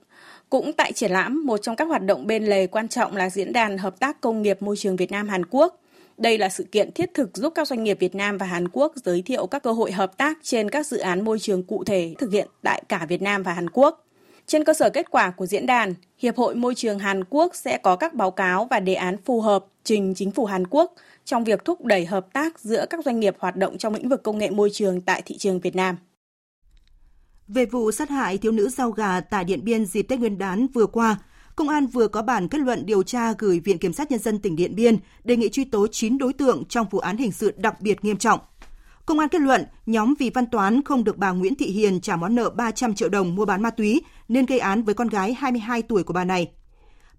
Cũng 0.51 0.73
tại 0.73 0.93
triển 0.93 1.11
lãm, 1.11 1.47
một 1.47 1.57
trong 1.63 1.77
các 1.77 1.89
hoạt 1.89 2.03
động 2.03 2.27
bên 2.27 2.45
lề 2.45 2.67
quan 2.67 2.89
trọng 2.89 3.17
là 3.17 3.31
diễn 3.31 3.53
đàn 3.53 3.79
hợp 3.79 4.01
tác 4.01 4.21
công 4.21 4.43
nghiệp 4.43 4.63
môi 4.63 4.77
trường 4.77 4.97
Việt 4.97 5.11
Nam 5.11 5.29
Hàn 5.29 5.43
Quốc. 5.51 5.81
Đây 6.19 6.39
là 6.39 6.49
sự 6.49 6.65
kiện 6.73 6.93
thiết 6.93 7.15
thực 7.15 7.37
giúp 7.37 7.53
các 7.57 7.69
doanh 7.69 7.85
nghiệp 7.85 7.97
Việt 8.01 8.15
Nam 8.15 8.39
và 8.39 8.47
Hàn 8.47 8.69
Quốc 8.69 8.93
giới 9.05 9.23
thiệu 9.23 9.47
các 9.47 9.63
cơ 9.63 9.73
hội 9.73 9.93
hợp 9.93 10.17
tác 10.17 10.39
trên 10.43 10.71
các 10.71 10.87
dự 10.87 10.99
án 10.99 11.25
môi 11.25 11.39
trường 11.39 11.63
cụ 11.63 11.85
thể 11.85 12.15
thực 12.19 12.33
hiện 12.33 12.49
tại 12.63 12.83
cả 12.89 13.07
Việt 13.09 13.23
Nam 13.23 13.43
và 13.43 13.53
Hàn 13.53 13.71
Quốc. 13.71 14.05
Trên 14.47 14.65
cơ 14.65 14.75
sở 14.75 14.91
kết 14.91 15.11
quả 15.11 15.31
của 15.31 15.47
diễn 15.47 15.67
đàn, 15.67 15.95
Hiệp 16.19 16.37
hội 16.37 16.55
Môi 16.55 16.75
trường 16.75 16.99
Hàn 16.99 17.25
Quốc 17.31 17.55
sẽ 17.55 17.79
có 17.79 17.97
các 17.97 18.15
báo 18.15 18.31
cáo 18.31 18.65
và 18.71 18.81
đề 18.81 18.95
án 18.95 19.17
phù 19.25 19.41
hợp 19.41 19.65
trình 19.85 20.15
chính 20.15 20.31
phủ 20.31 20.45
Hàn 20.45 20.67
Quốc 20.67 20.95
trong 21.25 21.45
việc 21.45 21.65
thúc 21.65 21.85
đẩy 21.85 22.07
hợp 22.07 22.27
tác 22.33 22.61
giữa 22.61 22.87
các 22.91 23.05
doanh 23.05 23.21
nghiệp 23.21 23.37
hoạt 23.39 23.57
động 23.57 23.79
trong 23.79 23.95
lĩnh 23.95 24.09
vực 24.09 24.23
công 24.23 24.39
nghệ 24.39 24.51
môi 24.51 24.71
trường 24.73 25.01
tại 25.01 25.23
thị 25.25 25.39
trường 25.39 25.61
Việt 25.61 25.77
Nam. 25.77 25.97
Về 27.49 27.67
vụ 27.67 27.93
sát 27.93 28.11
hại 28.11 28.39
thiếu 28.39 28.53
nữ 28.53 28.69
rau 28.69 28.91
gà 28.91 29.21
tại 29.21 29.45
Điện 29.45 29.65
Biên 29.65 29.87
dịp 29.87 30.03
Tết 30.03 30.19
Nguyên 30.19 30.39
đán 30.39 30.67
vừa 30.67 30.87
qua, 30.87 31.17
Công 31.57 31.69
an 31.69 31.87
vừa 31.87 32.09
có 32.09 32.23
bản 32.23 32.49
kết 32.49 32.59
luận 32.59 32.87
điều 32.87 33.03
tra 33.03 33.33
gửi 33.39 33.61
Viện 33.61 33.79
Kiểm 33.79 33.93
sát 33.93 34.11
Nhân 34.11 34.21
dân 34.21 34.39
tỉnh 34.39 34.57
Điện 34.57 34.75
Biên 34.75 34.97
đề 35.25 35.37
nghị 35.37 35.49
truy 35.49 35.65
tố 35.65 35.87
9 35.87 36.19
đối 36.19 36.33
tượng 36.33 36.65
trong 36.65 36.87
vụ 36.91 36.99
án 36.99 37.17
hình 37.17 37.33
sự 37.33 37.53
đặc 37.57 37.81
biệt 37.81 38.05
nghiêm 38.05 38.17
trọng. 38.17 38.41
Công 39.07 39.19
an 39.19 39.29
kết 39.29 39.41
luận 39.41 39.65
nhóm 39.87 40.15
Vì 40.19 40.31
Văn 40.31 40.47
Toán 40.47 40.83
không 40.83 41.05
được 41.05 41.17
bà 41.17 41.31
Nguyễn 41.31 41.55
Thị 41.55 41.67
Hiền 41.67 42.01
trả 42.01 42.17
món 42.17 42.35
nợ 42.35 42.51
300 42.51 42.95
triệu 42.95 43.09
đồng 43.09 43.35
mua 43.35 43.45
bán 43.45 43.63
ma 43.63 43.71
túy 43.71 44.03
nên 44.29 44.47
gây 44.47 44.59
án 44.59 44.83
với 44.83 44.95
con 44.95 45.09
gái 45.09 45.35
22 45.35 45.83
tuổi 45.83 46.03
của 46.03 46.13
bà 46.13 46.25
này. 46.25 46.51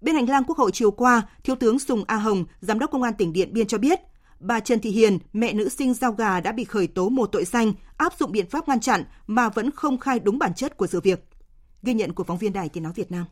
Bên 0.00 0.14
hành 0.14 0.28
lang 0.28 0.44
Quốc 0.44 0.58
hội 0.58 0.70
chiều 0.72 0.90
qua, 0.90 1.22
Thiếu 1.44 1.56
tướng 1.56 1.78
Sùng 1.78 2.04
A 2.06 2.16
Hồng, 2.16 2.44
Giám 2.60 2.78
đốc 2.78 2.90
Công 2.90 3.02
an 3.02 3.14
tỉnh 3.18 3.32
Điện 3.32 3.52
Biên 3.52 3.66
cho 3.66 3.78
biết, 3.78 4.00
bà 4.40 4.60
Trần 4.60 4.80
Thị 4.80 4.90
Hiền, 4.90 5.18
mẹ 5.32 5.52
nữ 5.52 5.68
sinh 5.68 5.94
giao 5.94 6.12
gà 6.12 6.40
đã 6.40 6.52
bị 6.52 6.64
khởi 6.64 6.86
tố 6.86 7.08
một 7.08 7.26
tội 7.26 7.44
danh 7.44 7.72
áp 7.96 8.12
dụng 8.18 8.32
biện 8.32 8.46
pháp 8.46 8.68
ngăn 8.68 8.80
chặn 8.80 9.04
mà 9.26 9.48
vẫn 9.48 9.70
không 9.70 9.98
khai 9.98 10.18
đúng 10.18 10.38
bản 10.38 10.54
chất 10.54 10.76
của 10.76 10.86
sự 10.86 11.00
việc. 11.00 11.24
Ghi 11.82 11.94
nhận 11.94 12.12
của 12.12 12.24
phóng 12.24 12.38
viên 12.38 12.52
Đài 12.52 12.68
Tiếng 12.68 12.82
Nói 12.82 12.92
Việt 12.96 13.12
Nam. 13.12 13.24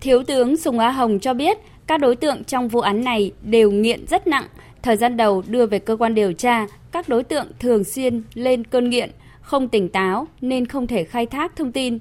Thiếu 0.00 0.22
tướng 0.22 0.56
Sùng 0.56 0.78
Á 0.78 0.90
Hồng 0.90 1.18
cho 1.20 1.34
biết 1.34 1.58
các 1.86 2.00
đối 2.00 2.16
tượng 2.16 2.44
trong 2.44 2.68
vụ 2.68 2.80
án 2.80 3.04
này 3.04 3.32
đều 3.42 3.70
nghiện 3.70 4.06
rất 4.06 4.26
nặng. 4.26 4.46
Thời 4.82 4.96
gian 4.96 5.16
đầu 5.16 5.42
đưa 5.46 5.66
về 5.66 5.78
cơ 5.78 5.96
quan 5.96 6.14
điều 6.14 6.32
tra, 6.32 6.66
các 6.92 7.08
đối 7.08 7.24
tượng 7.24 7.46
thường 7.58 7.84
xuyên 7.84 8.22
lên 8.34 8.64
cơn 8.64 8.90
nghiện, 8.90 9.10
không 9.40 9.68
tỉnh 9.68 9.88
táo 9.88 10.26
nên 10.40 10.66
không 10.66 10.86
thể 10.86 11.04
khai 11.04 11.26
thác 11.26 11.56
thông 11.56 11.72
tin. 11.72 11.98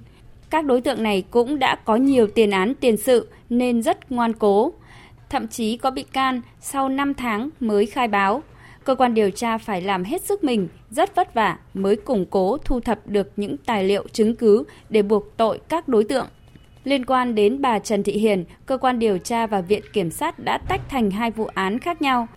Các 0.50 0.65
đối 0.65 0.82
tượng 0.82 1.03
này 1.03 1.24
cũng 1.32 1.60
đã 1.60 1.75
có 1.75 1.96
nhiều 1.96 2.27
tiền 2.27 2.51
án 2.51 2.74
tiền 2.75 2.98
sự 2.98 3.27
nên 3.50 3.82
rất 3.82 4.12
ngoan 4.12 4.34
cố. 4.34 4.74
Thậm 5.29 5.48
chí 5.48 5.77
có 5.77 5.91
bị 5.91 6.03
can 6.03 6.41
sau 6.59 6.89
5 6.89 7.13
tháng 7.13 7.50
mới 7.59 7.86
khai 7.86 8.07
báo. 8.07 8.43
Cơ 8.83 8.95
quan 8.95 9.13
điều 9.13 9.31
tra 9.31 9.57
phải 9.57 9.81
làm 9.81 10.03
hết 10.03 10.21
sức 10.21 10.43
mình, 10.43 10.67
rất 10.89 11.15
vất 11.15 11.33
vả 11.33 11.57
mới 11.74 11.95
củng 11.95 12.25
cố 12.25 12.57
thu 12.57 12.79
thập 12.79 13.07
được 13.07 13.31
những 13.36 13.57
tài 13.57 13.83
liệu 13.83 14.07
chứng 14.12 14.36
cứ 14.36 14.63
để 14.89 15.01
buộc 15.01 15.38
tội 15.38 15.59
các 15.69 15.88
đối 15.88 16.03
tượng. 16.03 16.27
Liên 16.83 17.05
quan 17.05 17.36
đến 17.36 17.62
bà 17.62 17.79
Trần 17.79 18.03
Thị 18.03 18.13
Hiền, 18.13 18.45
cơ 18.65 18.77
quan 18.77 19.00
điều 19.00 19.17
tra 19.17 19.48
và 19.48 19.62
viện 19.62 19.83
kiểm 19.93 20.12
sát 20.12 20.39
đã 20.39 20.57
tách 20.57 20.81
thành 20.89 21.12
hai 21.12 21.31
vụ 21.31 21.45
án 21.53 21.79
khác 21.79 22.01
nhau. 22.01 22.27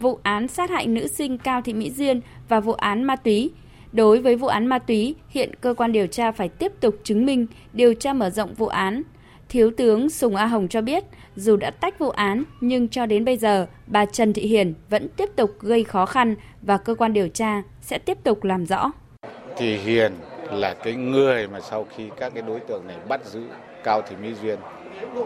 Vụ 0.00 0.18
án 0.22 0.48
sát 0.48 0.70
hại 0.70 0.86
nữ 0.86 1.08
sinh 1.08 1.38
Cao 1.38 1.62
Thị 1.62 1.72
Mỹ 1.72 1.90
Duyên 1.90 2.20
và 2.48 2.60
vụ 2.60 2.72
án 2.72 3.04
ma 3.04 3.16
túy. 3.16 3.50
Đối 3.92 4.18
với 4.18 4.36
vụ 4.36 4.46
án 4.46 4.66
ma 4.66 4.78
túy, 4.78 5.14
hiện 5.28 5.54
cơ 5.60 5.74
quan 5.74 5.92
điều 5.92 6.06
tra 6.06 6.32
phải 6.32 6.48
tiếp 6.48 6.72
tục 6.80 6.96
chứng 7.04 7.26
minh, 7.26 7.46
điều 7.72 7.94
tra 7.94 8.12
mở 8.12 8.30
rộng 8.30 8.54
vụ 8.54 8.66
án. 8.66 9.02
Thiếu 9.48 9.70
tướng 9.76 10.10
Sùng 10.10 10.36
A 10.36 10.46
Hồng 10.46 10.68
cho 10.68 10.80
biết, 10.80 11.04
dù 11.36 11.56
đã 11.56 11.70
tách 11.70 11.98
vụ 11.98 12.10
án 12.10 12.44
nhưng 12.60 12.88
cho 12.88 13.06
đến 13.06 13.24
bây 13.24 13.36
giờ, 13.36 13.66
bà 13.86 14.06
Trần 14.06 14.32
Thị 14.32 14.42
Hiền 14.42 14.74
vẫn 14.90 15.08
tiếp 15.16 15.30
tục 15.36 15.50
gây 15.60 15.84
khó 15.84 16.06
khăn 16.06 16.36
và 16.62 16.76
cơ 16.76 16.94
quan 16.94 17.12
điều 17.12 17.28
tra 17.28 17.62
sẽ 17.80 17.98
tiếp 17.98 18.18
tục 18.24 18.44
làm 18.44 18.66
rõ. 18.66 18.92
Thì 19.56 19.76
Hiền 19.76 20.12
là 20.52 20.74
cái 20.74 20.94
người 20.94 21.48
mà 21.48 21.60
sau 21.60 21.86
khi 21.96 22.08
các 22.16 22.34
cái 22.34 22.42
đối 22.42 22.60
tượng 22.60 22.86
này 22.86 22.96
bắt 23.08 23.24
giữ 23.24 23.42
Cao 23.84 24.02
Thị 24.02 24.16
Mỹ 24.22 24.34
Duyên 24.42 24.58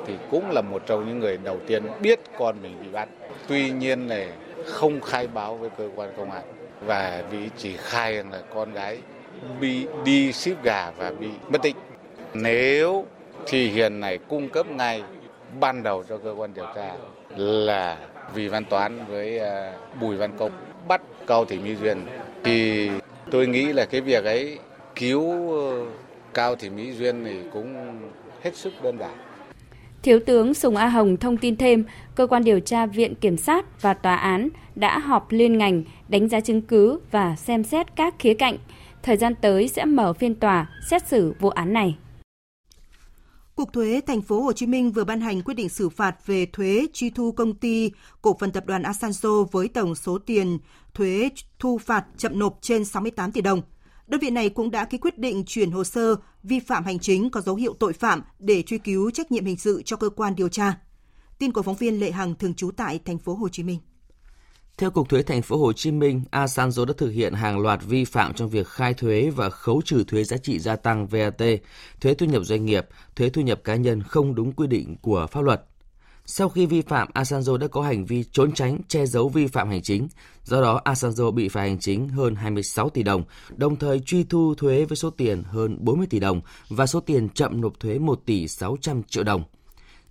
thì 0.06 0.14
cũng 0.30 0.50
là 0.50 0.60
một 0.60 0.82
trong 0.86 1.08
những 1.08 1.18
người 1.20 1.38
đầu 1.44 1.58
tiên 1.66 1.82
biết 2.00 2.20
con 2.38 2.56
mình 2.62 2.74
bị 2.82 2.88
bắt. 2.92 3.08
Tuy 3.48 3.70
nhiên 3.70 4.08
này 4.08 4.28
không 4.66 5.00
khai 5.00 5.26
báo 5.26 5.56
với 5.56 5.70
cơ 5.78 5.90
quan 5.96 6.10
công 6.16 6.30
an 6.30 6.42
và 6.80 7.22
vì 7.30 7.48
chỉ 7.56 7.76
khai 7.76 8.14
rằng 8.14 8.32
là 8.32 8.42
con 8.54 8.72
gái 8.72 8.98
bị 9.60 9.86
đi 10.04 10.32
ship 10.32 10.62
gà 10.62 10.90
và 10.96 11.10
bị 11.10 11.28
mất 11.48 11.62
tích. 11.62 11.76
Nếu 12.34 13.04
thì 13.46 13.68
Hiền 13.68 14.00
này 14.00 14.18
cung 14.18 14.48
cấp 14.48 14.66
ngay 14.70 15.02
ban 15.60 15.82
đầu 15.82 16.04
cho 16.08 16.18
cơ 16.18 16.34
quan 16.36 16.54
điều 16.54 16.66
tra 16.74 16.94
là 17.36 17.98
Vì 18.34 18.48
Văn 18.48 18.64
Toán 18.64 19.04
với 19.08 19.38
à, 19.38 19.72
Bùi 20.00 20.16
Văn 20.16 20.30
Công 20.38 20.52
bắt 20.88 21.02
Cao 21.26 21.44
Thị 21.44 21.58
Mỹ 21.58 21.76
Duyên 21.76 21.98
thì 22.44 22.90
tôi 23.30 23.46
nghĩ 23.46 23.72
là 23.72 23.84
cái 23.84 24.00
việc 24.00 24.24
ấy 24.24 24.58
cứu 24.94 25.52
ờ, 25.52 25.86
Cao 26.34 26.56
Thị 26.56 26.70
Mỹ 26.70 26.92
Duyên 26.92 27.24
thì 27.24 27.36
cũng 27.52 27.74
hết 28.42 28.56
sức 28.56 28.72
đơn 28.82 28.98
giản. 28.98 29.10
Thiếu 30.02 30.20
tướng 30.26 30.54
Sùng 30.54 30.76
A 30.76 30.86
Hồng 30.86 31.16
thông 31.16 31.36
tin 31.36 31.56
thêm, 31.56 31.84
cơ 32.14 32.26
quan 32.26 32.44
điều 32.44 32.60
tra 32.60 32.86
Viện 32.86 33.14
Kiểm 33.14 33.36
sát 33.36 33.82
và 33.82 33.94
Tòa 33.94 34.16
án 34.16 34.48
đã 34.74 34.98
họp 34.98 35.32
liên 35.32 35.58
ngành 35.58 35.82
đánh 36.08 36.28
giá 36.28 36.40
chứng 36.40 36.62
cứ 36.62 37.00
và 37.10 37.36
xem 37.36 37.64
xét 37.64 37.96
các 37.96 38.14
khía 38.18 38.34
cạnh. 38.34 38.56
Thời 39.02 39.16
gian 39.16 39.34
tới 39.34 39.68
sẽ 39.68 39.84
mở 39.84 40.12
phiên 40.12 40.34
tòa 40.34 40.66
xét 40.90 41.06
xử 41.06 41.34
vụ 41.40 41.48
án 41.48 41.72
này. 41.72 41.96
Cục 43.58 43.72
Thuế 43.72 44.00
Thành 44.06 44.22
phố 44.22 44.42
Hồ 44.42 44.52
Chí 44.52 44.66
Minh 44.66 44.92
vừa 44.92 45.04
ban 45.04 45.20
hành 45.20 45.42
quyết 45.42 45.54
định 45.54 45.68
xử 45.68 45.88
phạt 45.88 46.26
về 46.26 46.46
thuế 46.46 46.86
truy 46.92 47.10
thu 47.10 47.32
công 47.32 47.54
ty, 47.54 47.90
cổ 48.22 48.36
phần 48.40 48.52
tập 48.52 48.66
đoàn 48.66 48.82
Asanzo 48.82 49.44
với 49.44 49.68
tổng 49.68 49.94
số 49.94 50.18
tiền 50.18 50.58
thuế 50.94 51.28
thu 51.58 51.78
phạt 51.78 52.04
chậm 52.16 52.38
nộp 52.38 52.58
trên 52.60 52.84
68 52.84 53.32
tỷ 53.32 53.40
đồng. 53.40 53.62
Đơn 54.06 54.20
vị 54.20 54.30
này 54.30 54.48
cũng 54.48 54.70
đã 54.70 54.84
ký 54.84 54.98
quyết 54.98 55.18
định 55.18 55.44
chuyển 55.46 55.70
hồ 55.70 55.84
sơ 55.84 56.16
vi 56.42 56.60
phạm 56.60 56.84
hành 56.84 56.98
chính 56.98 57.30
có 57.30 57.40
dấu 57.40 57.56
hiệu 57.56 57.74
tội 57.80 57.92
phạm 57.92 58.22
để 58.38 58.62
truy 58.62 58.78
cứu 58.78 59.10
trách 59.10 59.32
nhiệm 59.32 59.44
hình 59.44 59.56
sự 59.56 59.82
cho 59.84 59.96
cơ 59.96 60.08
quan 60.08 60.36
điều 60.36 60.48
tra. 60.48 60.78
Tin 61.38 61.52
của 61.52 61.62
phóng 61.62 61.76
viên 61.76 62.00
Lệ 62.00 62.10
Hằng, 62.10 62.34
thường 62.34 62.54
trú 62.54 62.70
tại 62.70 63.00
thành 63.04 63.18
phố 63.18 63.34
Hồ 63.34 63.48
Chí 63.48 63.62
Minh. 63.62 63.78
Theo 64.78 64.90
Cục 64.90 65.08
Thuế 65.08 65.22
Thành 65.22 65.42
phố 65.42 65.56
Hồ 65.56 65.72
Chí 65.72 65.90
Minh, 65.90 66.22
Asanzo 66.30 66.84
đã 66.84 66.92
thực 66.96 67.10
hiện 67.10 67.32
hàng 67.32 67.58
loạt 67.58 67.80
vi 67.84 68.04
phạm 68.04 68.34
trong 68.34 68.48
việc 68.48 68.68
khai 68.68 68.94
thuế 68.94 69.30
và 69.36 69.50
khấu 69.50 69.82
trừ 69.84 70.04
thuế 70.04 70.24
giá 70.24 70.36
trị 70.36 70.58
gia 70.58 70.76
tăng 70.76 71.06
VAT, 71.06 71.42
thuế 72.00 72.14
thu 72.14 72.26
nhập 72.26 72.42
doanh 72.44 72.64
nghiệp, 72.64 72.86
thuế 73.16 73.28
thu 73.28 73.42
nhập 73.42 73.60
cá 73.64 73.76
nhân 73.76 74.02
không 74.02 74.34
đúng 74.34 74.52
quy 74.52 74.66
định 74.66 74.96
của 75.02 75.26
pháp 75.30 75.40
luật. 75.40 75.64
Sau 76.26 76.48
khi 76.48 76.66
vi 76.66 76.82
phạm, 76.82 77.08
Asanzo 77.14 77.56
đã 77.56 77.66
có 77.66 77.82
hành 77.82 78.04
vi 78.04 78.24
trốn 78.32 78.52
tránh, 78.52 78.78
che 78.88 79.06
giấu 79.06 79.28
vi 79.28 79.46
phạm 79.46 79.68
hành 79.68 79.82
chính. 79.82 80.08
Do 80.44 80.62
đó, 80.62 80.80
Asanzo 80.84 81.30
bị 81.30 81.48
phạt 81.48 81.60
hành 81.60 81.78
chính 81.78 82.08
hơn 82.08 82.34
26 82.34 82.90
tỷ 82.90 83.02
đồng, 83.02 83.24
đồng 83.56 83.76
thời 83.76 84.00
truy 84.00 84.24
thu 84.24 84.54
thuế 84.54 84.84
với 84.84 84.96
số 84.96 85.10
tiền 85.10 85.42
hơn 85.42 85.76
40 85.80 86.06
tỷ 86.10 86.20
đồng 86.20 86.40
và 86.68 86.86
số 86.86 87.00
tiền 87.00 87.28
chậm 87.28 87.60
nộp 87.60 87.80
thuế 87.80 87.98
1 87.98 88.20
tỷ 88.26 88.48
600 88.48 89.02
triệu 89.02 89.24
đồng. 89.24 89.42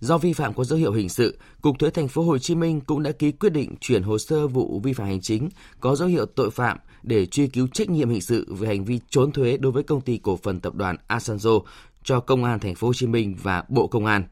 Do 0.00 0.18
vi 0.18 0.32
phạm 0.32 0.54
có 0.54 0.64
dấu 0.64 0.78
hiệu 0.78 0.92
hình 0.92 1.08
sự, 1.08 1.38
Cục 1.60 1.78
Thuế 1.78 1.90
Thành 1.90 2.08
phố 2.08 2.22
Hồ 2.22 2.38
Chí 2.38 2.54
Minh 2.54 2.80
cũng 2.80 3.02
đã 3.02 3.12
ký 3.12 3.32
quyết 3.32 3.50
định 3.50 3.74
chuyển 3.80 4.02
hồ 4.02 4.18
sơ 4.18 4.46
vụ 4.46 4.80
vi 4.80 4.92
phạm 4.92 5.06
hành 5.06 5.20
chính 5.20 5.48
có 5.80 5.96
dấu 5.96 6.08
hiệu 6.08 6.26
tội 6.26 6.50
phạm 6.50 6.78
để 7.02 7.26
truy 7.26 7.46
cứu 7.46 7.66
trách 7.66 7.90
nhiệm 7.90 8.08
hình 8.08 8.20
sự 8.20 8.54
về 8.54 8.68
hành 8.68 8.84
vi 8.84 9.00
trốn 9.10 9.32
thuế 9.32 9.56
đối 9.56 9.72
với 9.72 9.82
công 9.82 10.00
ty 10.00 10.18
cổ 10.22 10.36
phần 10.36 10.60
tập 10.60 10.74
đoàn 10.74 10.96
Asanzo 11.08 11.62
cho 12.02 12.20
Công 12.20 12.44
an 12.44 12.60
Thành 12.60 12.74
phố 12.74 12.86
Hồ 12.86 12.94
Chí 12.94 13.06
Minh 13.06 13.36
và 13.42 13.64
Bộ 13.68 13.86
Công 13.86 14.06
an. 14.06 14.24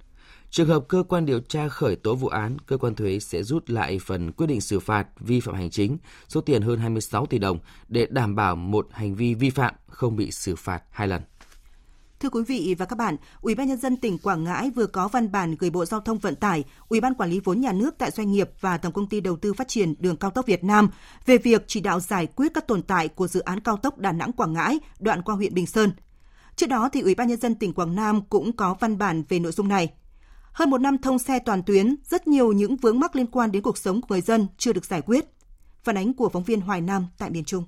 Trường 0.51 0.69
hợp 0.69 0.85
cơ 0.89 1.03
quan 1.09 1.27
điều 1.27 1.41
tra 1.41 1.69
khởi 1.69 1.97
tố 1.97 2.15
vụ 2.15 2.29
án, 2.29 2.57
cơ 2.67 2.77
quan 2.77 2.95
thuế 2.95 3.19
sẽ 3.19 3.43
rút 3.43 3.71
lại 3.71 3.99
phần 3.99 4.33
quyết 4.33 4.47
định 4.47 4.61
xử 4.61 4.81
phạt 4.81 5.07
vi 5.21 5.41
phạm 5.41 5.55
hành 5.55 5.71
chính 5.71 5.99
số 6.29 6.41
tiền 6.41 6.63
hơn 6.63 6.79
26 6.79 7.27
tỷ 7.27 7.39
đồng 7.39 7.59
để 7.89 8.07
đảm 8.11 8.35
bảo 8.35 8.57
một 8.57 8.89
hành 8.93 9.15
vi 9.15 9.35
vi 9.35 9.51
phạm 9.51 9.75
không 9.87 10.17
bị 10.17 10.31
xử 10.31 10.57
phạt 10.57 10.83
hai 10.91 11.09
lần. 11.09 11.23
Thưa 12.27 12.31
quý 12.31 12.43
vị 12.43 12.75
và 12.79 12.87
các 12.87 12.97
bạn, 12.97 13.17
Ủy 13.41 13.55
ban 13.55 13.69
nhân 13.69 13.81
dân 13.81 13.97
tỉnh 13.97 14.19
Quảng 14.19 14.45
Ngãi 14.45 14.71
vừa 14.71 14.87
có 14.87 15.09
văn 15.09 15.33
bản 15.33 15.57
gửi 15.59 15.71
Bộ 15.71 15.85
Giao 15.85 16.01
thông 16.01 16.19
Vận 16.19 16.35
tải, 16.35 16.65
Ủy 16.89 17.01
ban 17.01 17.15
quản 17.15 17.31
lý 17.31 17.41
vốn 17.41 17.61
nhà 17.61 17.73
nước 17.73 17.95
tại 17.99 18.11
doanh 18.11 18.33
nghiệp 18.33 18.51
và 18.61 18.79
Tổng 18.79 18.93
công 18.93 19.09
ty 19.09 19.21
đầu 19.21 19.37
tư 19.37 19.53
phát 19.53 19.69
triển 19.69 19.95
đường 19.99 20.17
cao 20.17 20.31
tốc 20.31 20.47
Việt 20.47 20.65
Nam 20.65 20.89
về 21.27 21.39
việc 21.39 21.65
chỉ 21.67 21.81
đạo 21.81 22.01
giải 22.01 22.27
quyết 22.27 22.55
các 22.55 22.67
tồn 22.67 22.83
tại 22.83 23.09
của 23.09 23.29
dự 23.29 23.41
án 23.41 23.61
cao 23.61 23.77
tốc 23.77 23.99
Đà 23.99 24.13
Nẵng 24.13 24.33
Quảng 24.33 24.53
Ngãi 24.53 24.81
đoạn 24.99 25.23
qua 25.23 25.35
huyện 25.35 25.55
Bình 25.55 25.67
Sơn. 25.67 25.91
Trước 26.57 26.67
đó 26.67 26.89
thì 26.93 27.01
Ủy 27.01 27.15
ban 27.15 27.29
nhân 27.29 27.41
dân 27.41 27.55
tỉnh 27.55 27.73
Quảng 27.73 27.95
Nam 27.95 28.21
cũng 28.29 28.53
có 28.53 28.77
văn 28.81 28.99
bản 28.99 29.23
về 29.29 29.39
nội 29.39 29.53
dung 29.53 29.69
này. 29.69 29.93
Hơn 30.53 30.71
một 30.71 30.79
năm 30.79 30.99
thông 30.99 31.19
xe 31.19 31.39
toàn 31.39 31.63
tuyến, 31.63 31.95
rất 32.05 32.29
nhiều 32.29 32.53
những 32.53 32.77
vướng 32.77 33.01
mắc 33.01 33.17
liên 33.17 33.27
quan 33.27 33.53
đến 33.53 33.63
cuộc 33.63 33.79
sống 33.79 34.01
của 34.01 34.07
người 34.11 34.21
dân 34.21 34.47
chưa 34.59 34.73
được 34.73 34.85
giải 34.85 35.03
quyết. 35.03 35.25
Phản 35.85 35.97
ánh 35.97 36.15
của 36.15 36.29
phóng 36.29 36.45
viên 36.45 36.61
Hoài 36.61 36.81
Nam 36.81 37.07
tại 37.19 37.31
miền 37.31 37.45
Trung. 37.45 37.65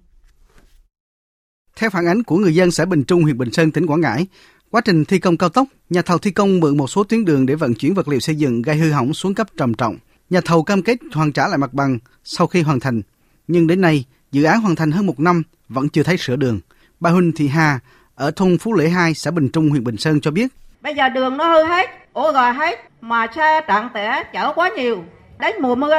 Theo 1.78 1.90
phản 1.90 2.06
ánh 2.06 2.23
của 2.23 2.37
người 2.37 2.54
dân 2.54 2.70
xã 2.70 2.85
Bình 2.85 3.04
Trung, 3.04 3.23
huyện 3.23 3.38
Bình 3.38 3.52
Sơn, 3.52 3.70
tỉnh 3.70 3.87
Quảng 3.87 4.00
Ngãi, 4.00 4.26
quá 4.70 4.80
trình 4.80 5.04
thi 5.04 5.18
công 5.18 5.37
cao 5.37 5.49
tốc, 5.49 5.66
nhà 5.90 6.02
thầu 6.02 6.18
thi 6.18 6.30
công 6.30 6.61
mượn 6.61 6.76
một 6.76 6.87
số 6.87 7.04
tuyến 7.04 7.25
đường 7.25 7.47
để 7.47 7.54
vận 7.54 7.75
chuyển 7.75 7.94
vật 7.94 8.08
liệu 8.08 8.20
xây 8.20 8.35
dựng 8.35 8.62
gây 8.62 8.76
hư 8.76 8.90
hỏng 8.90 9.14
xuống 9.14 9.35
cấp 9.35 9.47
trầm 9.56 9.75
trọng. 9.75 9.97
Nhà 10.30 10.40
thầu 10.44 10.62
cam 10.62 10.82
kết 10.82 10.99
hoàn 11.14 11.32
trả 11.32 11.49
lại 11.49 11.58
mặt 11.58 11.75
bằng 11.75 11.99
sau 12.25 12.47
khi 12.47 12.62
hoàn 12.62 12.80
thành. 12.80 13.02
Nhưng 13.49 13.66
đến 13.66 13.80
nay, 13.80 14.04
dự 14.32 14.44
án 14.44 14.61
hoàn 14.61 14.76
thành 14.76 14.90
hơn 14.90 15.06
một 15.06 15.20
năm 15.20 15.42
vẫn 15.68 15.88
chưa 15.88 16.02
thấy 16.02 16.16
sửa 16.16 16.37
đường. 16.37 16.61
Bà 17.00 17.11
Huỳnh 17.11 17.32
Thị 17.32 17.49
Hà 17.49 17.78
ở 18.14 18.30
thôn 18.30 18.58
Phú 18.58 18.75
Lễ 18.75 18.88
2, 18.88 19.14
xã 19.14 19.30
Bình 19.30 19.49
Trung, 19.49 19.70
huyện 19.70 19.85
Bình 19.85 19.97
Sơn 19.97 20.20
cho 20.20 20.30
biết. 20.30 20.49
Bây 20.80 20.94
giờ 20.94 21.08
đường 21.08 21.37
nó 21.37 21.44
hư 21.44 21.64
hết, 21.64 21.90
ổ 22.12 22.32
gò 22.32 22.50
hết, 22.50 22.78
mà 23.00 23.26
xe 23.37 23.61
trạng 23.68 23.88
tẻ 23.94 24.25
chở 24.32 24.52
quá 24.52 24.70
nhiều. 24.76 25.04
Đến 25.38 25.54
mùa 25.61 25.75
mưa 25.75 25.97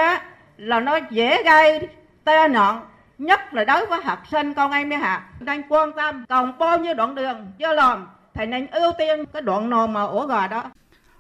là 0.58 0.80
nó 0.80 1.00
dễ 1.12 1.44
gây 1.44 1.88
tai 2.24 2.50
nạn 2.50 2.82
nhất 3.20 3.54
là 3.54 3.64
đối 3.64 3.86
với 3.86 4.02
học 4.04 4.20
sinh 4.32 4.54
con 4.54 4.72
em 4.72 4.90
đi 4.90 4.96
học 4.96 5.22
nên 5.40 5.62
quan 5.70 5.92
tâm 5.96 6.26
còn 6.30 6.58
bao 6.58 6.80
nhiêu 6.80 6.94
đoạn 6.94 7.16
đường 7.16 7.52
chưa 7.60 7.74
làm 7.74 8.08
thì 8.34 8.46
nên 8.46 8.68
ưu 8.68 8.92
tiên 8.98 9.26
cái 9.34 9.42
đoạn 9.42 9.70
nào 9.70 9.88
mà 9.88 10.02
ổ 10.02 10.28
gà 10.28 10.48
đó. 10.48 10.72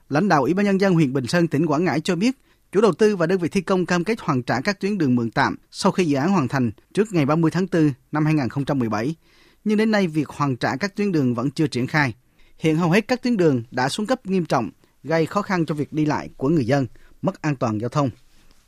Lãnh 0.09 0.29
đạo 0.29 0.41
Ủy 0.41 0.53
ban 0.53 0.65
nhân 0.65 0.81
dân 0.81 0.93
huyện 0.93 1.13
Bình 1.13 1.27
Sơn 1.27 1.47
tỉnh 1.47 1.65
Quảng 1.65 1.85
Ngãi 1.85 2.01
cho 2.01 2.15
biết, 2.15 2.35
chủ 2.71 2.81
đầu 2.81 2.93
tư 2.93 3.15
và 3.15 3.25
đơn 3.25 3.39
vị 3.39 3.49
thi 3.49 3.61
công 3.61 3.85
cam 3.85 4.03
kết 4.03 4.19
hoàn 4.19 4.43
trả 4.43 4.61
các 4.61 4.79
tuyến 4.79 4.97
đường 4.97 5.15
mượn 5.15 5.31
tạm 5.31 5.55
sau 5.71 5.91
khi 5.91 6.05
dự 6.05 6.17
án 6.17 6.31
hoàn 6.31 6.47
thành 6.47 6.71
trước 6.93 7.13
ngày 7.13 7.25
30 7.25 7.51
tháng 7.51 7.65
4 7.71 7.91
năm 8.11 8.25
2017. 8.25 9.15
Nhưng 9.63 9.77
đến 9.77 9.91
nay 9.91 10.07
việc 10.07 10.27
hoàn 10.27 10.55
trả 10.55 10.75
các 10.75 10.95
tuyến 10.95 11.11
đường 11.11 11.35
vẫn 11.35 11.51
chưa 11.51 11.67
triển 11.67 11.87
khai. 11.87 12.13
Hiện 12.59 12.75
hầu 12.75 12.91
hết 12.91 13.07
các 13.07 13.23
tuyến 13.23 13.37
đường 13.37 13.63
đã 13.71 13.89
xuống 13.89 14.05
cấp 14.05 14.25
nghiêm 14.25 14.45
trọng, 14.45 14.69
gây 15.03 15.25
khó 15.25 15.41
khăn 15.41 15.65
cho 15.65 15.75
việc 15.75 15.93
đi 15.93 16.05
lại 16.05 16.29
của 16.37 16.49
người 16.49 16.65
dân, 16.65 16.87
mất 17.21 17.41
an 17.41 17.55
toàn 17.55 17.81
giao 17.81 17.89
thông. 17.89 18.09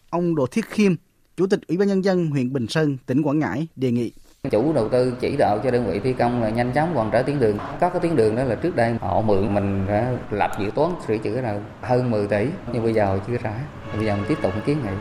Ông 0.09 0.35
Đỗ 0.35 0.45
Thiết 0.45 0.65
Khiêm, 0.69 0.95
Chủ 1.37 1.47
tịch 1.47 1.59
Ủy 1.67 1.77
ban 1.77 1.87
nhân 1.87 2.03
dân 2.03 2.27
huyện 2.27 2.53
Bình 2.53 2.67
Sơn, 2.67 2.97
tỉnh 3.05 3.21
Quảng 3.21 3.39
Ngãi 3.39 3.67
đề 3.75 3.91
nghị. 3.91 4.11
Chủ 4.51 4.73
đầu 4.73 4.89
tư 4.89 5.13
chỉ 5.21 5.35
đạo 5.39 5.59
cho 5.63 5.71
đơn 5.71 5.91
vị 5.91 5.99
thi 6.03 6.13
công 6.13 6.43
là 6.43 6.49
nhanh 6.49 6.71
chóng 6.75 6.93
hoàn 6.93 7.11
trả 7.11 7.21
tuyến 7.21 7.39
đường. 7.39 7.57
Các 7.79 7.89
cái 7.89 7.99
tuyến 8.01 8.15
đường 8.15 8.35
đó 8.35 8.43
là 8.43 8.55
trước 8.55 8.75
đây 8.75 8.95
họ 9.01 9.21
mượn 9.21 9.53
mình 9.53 9.85
đã 9.87 10.17
lập 10.31 10.51
dự 10.59 10.71
toán 10.75 10.91
sửa 11.07 11.17
chữa 11.17 11.41
là 11.41 11.61
hơn 11.81 12.11
10 12.11 12.27
tỷ 12.27 12.45
nhưng 12.73 12.83
bây 12.83 12.93
giờ 12.93 13.19
chưa 13.27 13.37
trả. 13.43 13.53
Bây 13.95 14.05
giờ 14.05 14.15
mình 14.15 14.25
tiếp 14.27 14.37
tục 14.41 14.53
kiến 14.65 14.77
nghị. 14.83 14.91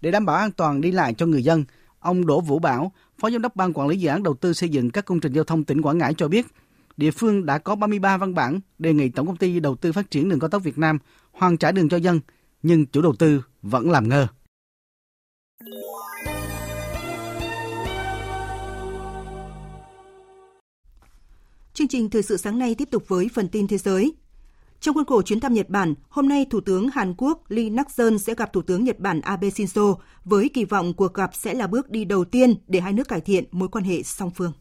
Để 0.00 0.10
đảm 0.10 0.26
bảo 0.26 0.36
an 0.36 0.50
toàn 0.52 0.80
đi 0.80 0.90
lại 0.90 1.14
cho 1.14 1.26
người 1.26 1.44
dân 1.44 1.64
ông 1.98 2.26
Đỗ 2.26 2.40
Vũ 2.40 2.58
Bảo 2.58 2.92
phó 3.18 3.30
giám 3.30 3.42
đốc 3.42 3.56
ban 3.56 3.72
quản 3.72 3.88
lý 3.88 3.96
dự 3.96 4.08
án 4.08 4.22
đầu 4.22 4.34
tư 4.34 4.52
xây 4.52 4.68
dựng 4.68 4.90
các 4.90 5.04
công 5.04 5.20
trình 5.20 5.32
giao 5.32 5.44
thông 5.44 5.64
tỉnh 5.64 5.82
Quảng 5.82 5.98
Ngãi 5.98 6.14
cho 6.14 6.28
biết 6.28 6.46
địa 6.96 7.10
phương 7.10 7.46
đã 7.46 7.58
có 7.58 7.74
33 7.74 8.16
văn 8.16 8.34
bản 8.34 8.60
đề 8.78 8.92
nghị 8.92 9.08
tổng 9.08 9.26
công 9.26 9.36
ty 9.36 9.60
đầu 9.60 9.76
tư 9.76 9.92
phát 9.92 10.10
triển 10.10 10.28
đường 10.28 10.40
cao 10.40 10.50
tốc 10.50 10.62
Việt 10.62 10.78
Nam 10.78 10.98
hoàn 11.32 11.56
trả 11.56 11.72
đường 11.72 11.88
cho 11.88 11.96
dân 11.96 12.20
nhưng 12.62 12.86
chủ 12.86 13.02
đầu 13.02 13.14
tư 13.18 13.44
vẫn 13.62 13.90
làm 13.90 14.08
ngơ 14.08 14.26
Chương 21.74 21.88
trình 21.88 22.10
thời 22.10 22.22
sự 22.22 22.36
sáng 22.36 22.58
nay 22.58 22.74
tiếp 22.74 22.88
tục 22.90 23.08
với 23.08 23.28
phần 23.34 23.48
tin 23.48 23.68
thế 23.68 23.78
giới. 23.78 24.12
Trong 24.80 24.94
khuôn 24.94 25.04
khổ 25.04 25.22
chuyến 25.22 25.40
thăm 25.40 25.54
Nhật 25.54 25.68
Bản, 25.68 25.94
hôm 26.08 26.28
nay 26.28 26.46
Thủ 26.50 26.60
tướng 26.60 26.88
Hàn 26.88 27.14
Quốc 27.18 27.42
Lee 27.48 27.70
Nak-seon 27.70 28.18
sẽ 28.18 28.34
gặp 28.34 28.52
Thủ 28.52 28.62
tướng 28.62 28.84
Nhật 28.84 28.98
Bản 28.98 29.20
Abe 29.20 29.48
Shinzo 29.48 29.96
với 30.24 30.50
kỳ 30.54 30.64
vọng 30.64 30.94
cuộc 30.94 31.14
gặp 31.14 31.30
sẽ 31.34 31.54
là 31.54 31.66
bước 31.66 31.90
đi 31.90 32.04
đầu 32.04 32.24
tiên 32.24 32.54
để 32.68 32.80
hai 32.80 32.92
nước 32.92 33.08
cải 33.08 33.20
thiện 33.20 33.44
mối 33.52 33.68
quan 33.68 33.84
hệ 33.84 34.02
song 34.02 34.30
phương. 34.30 34.52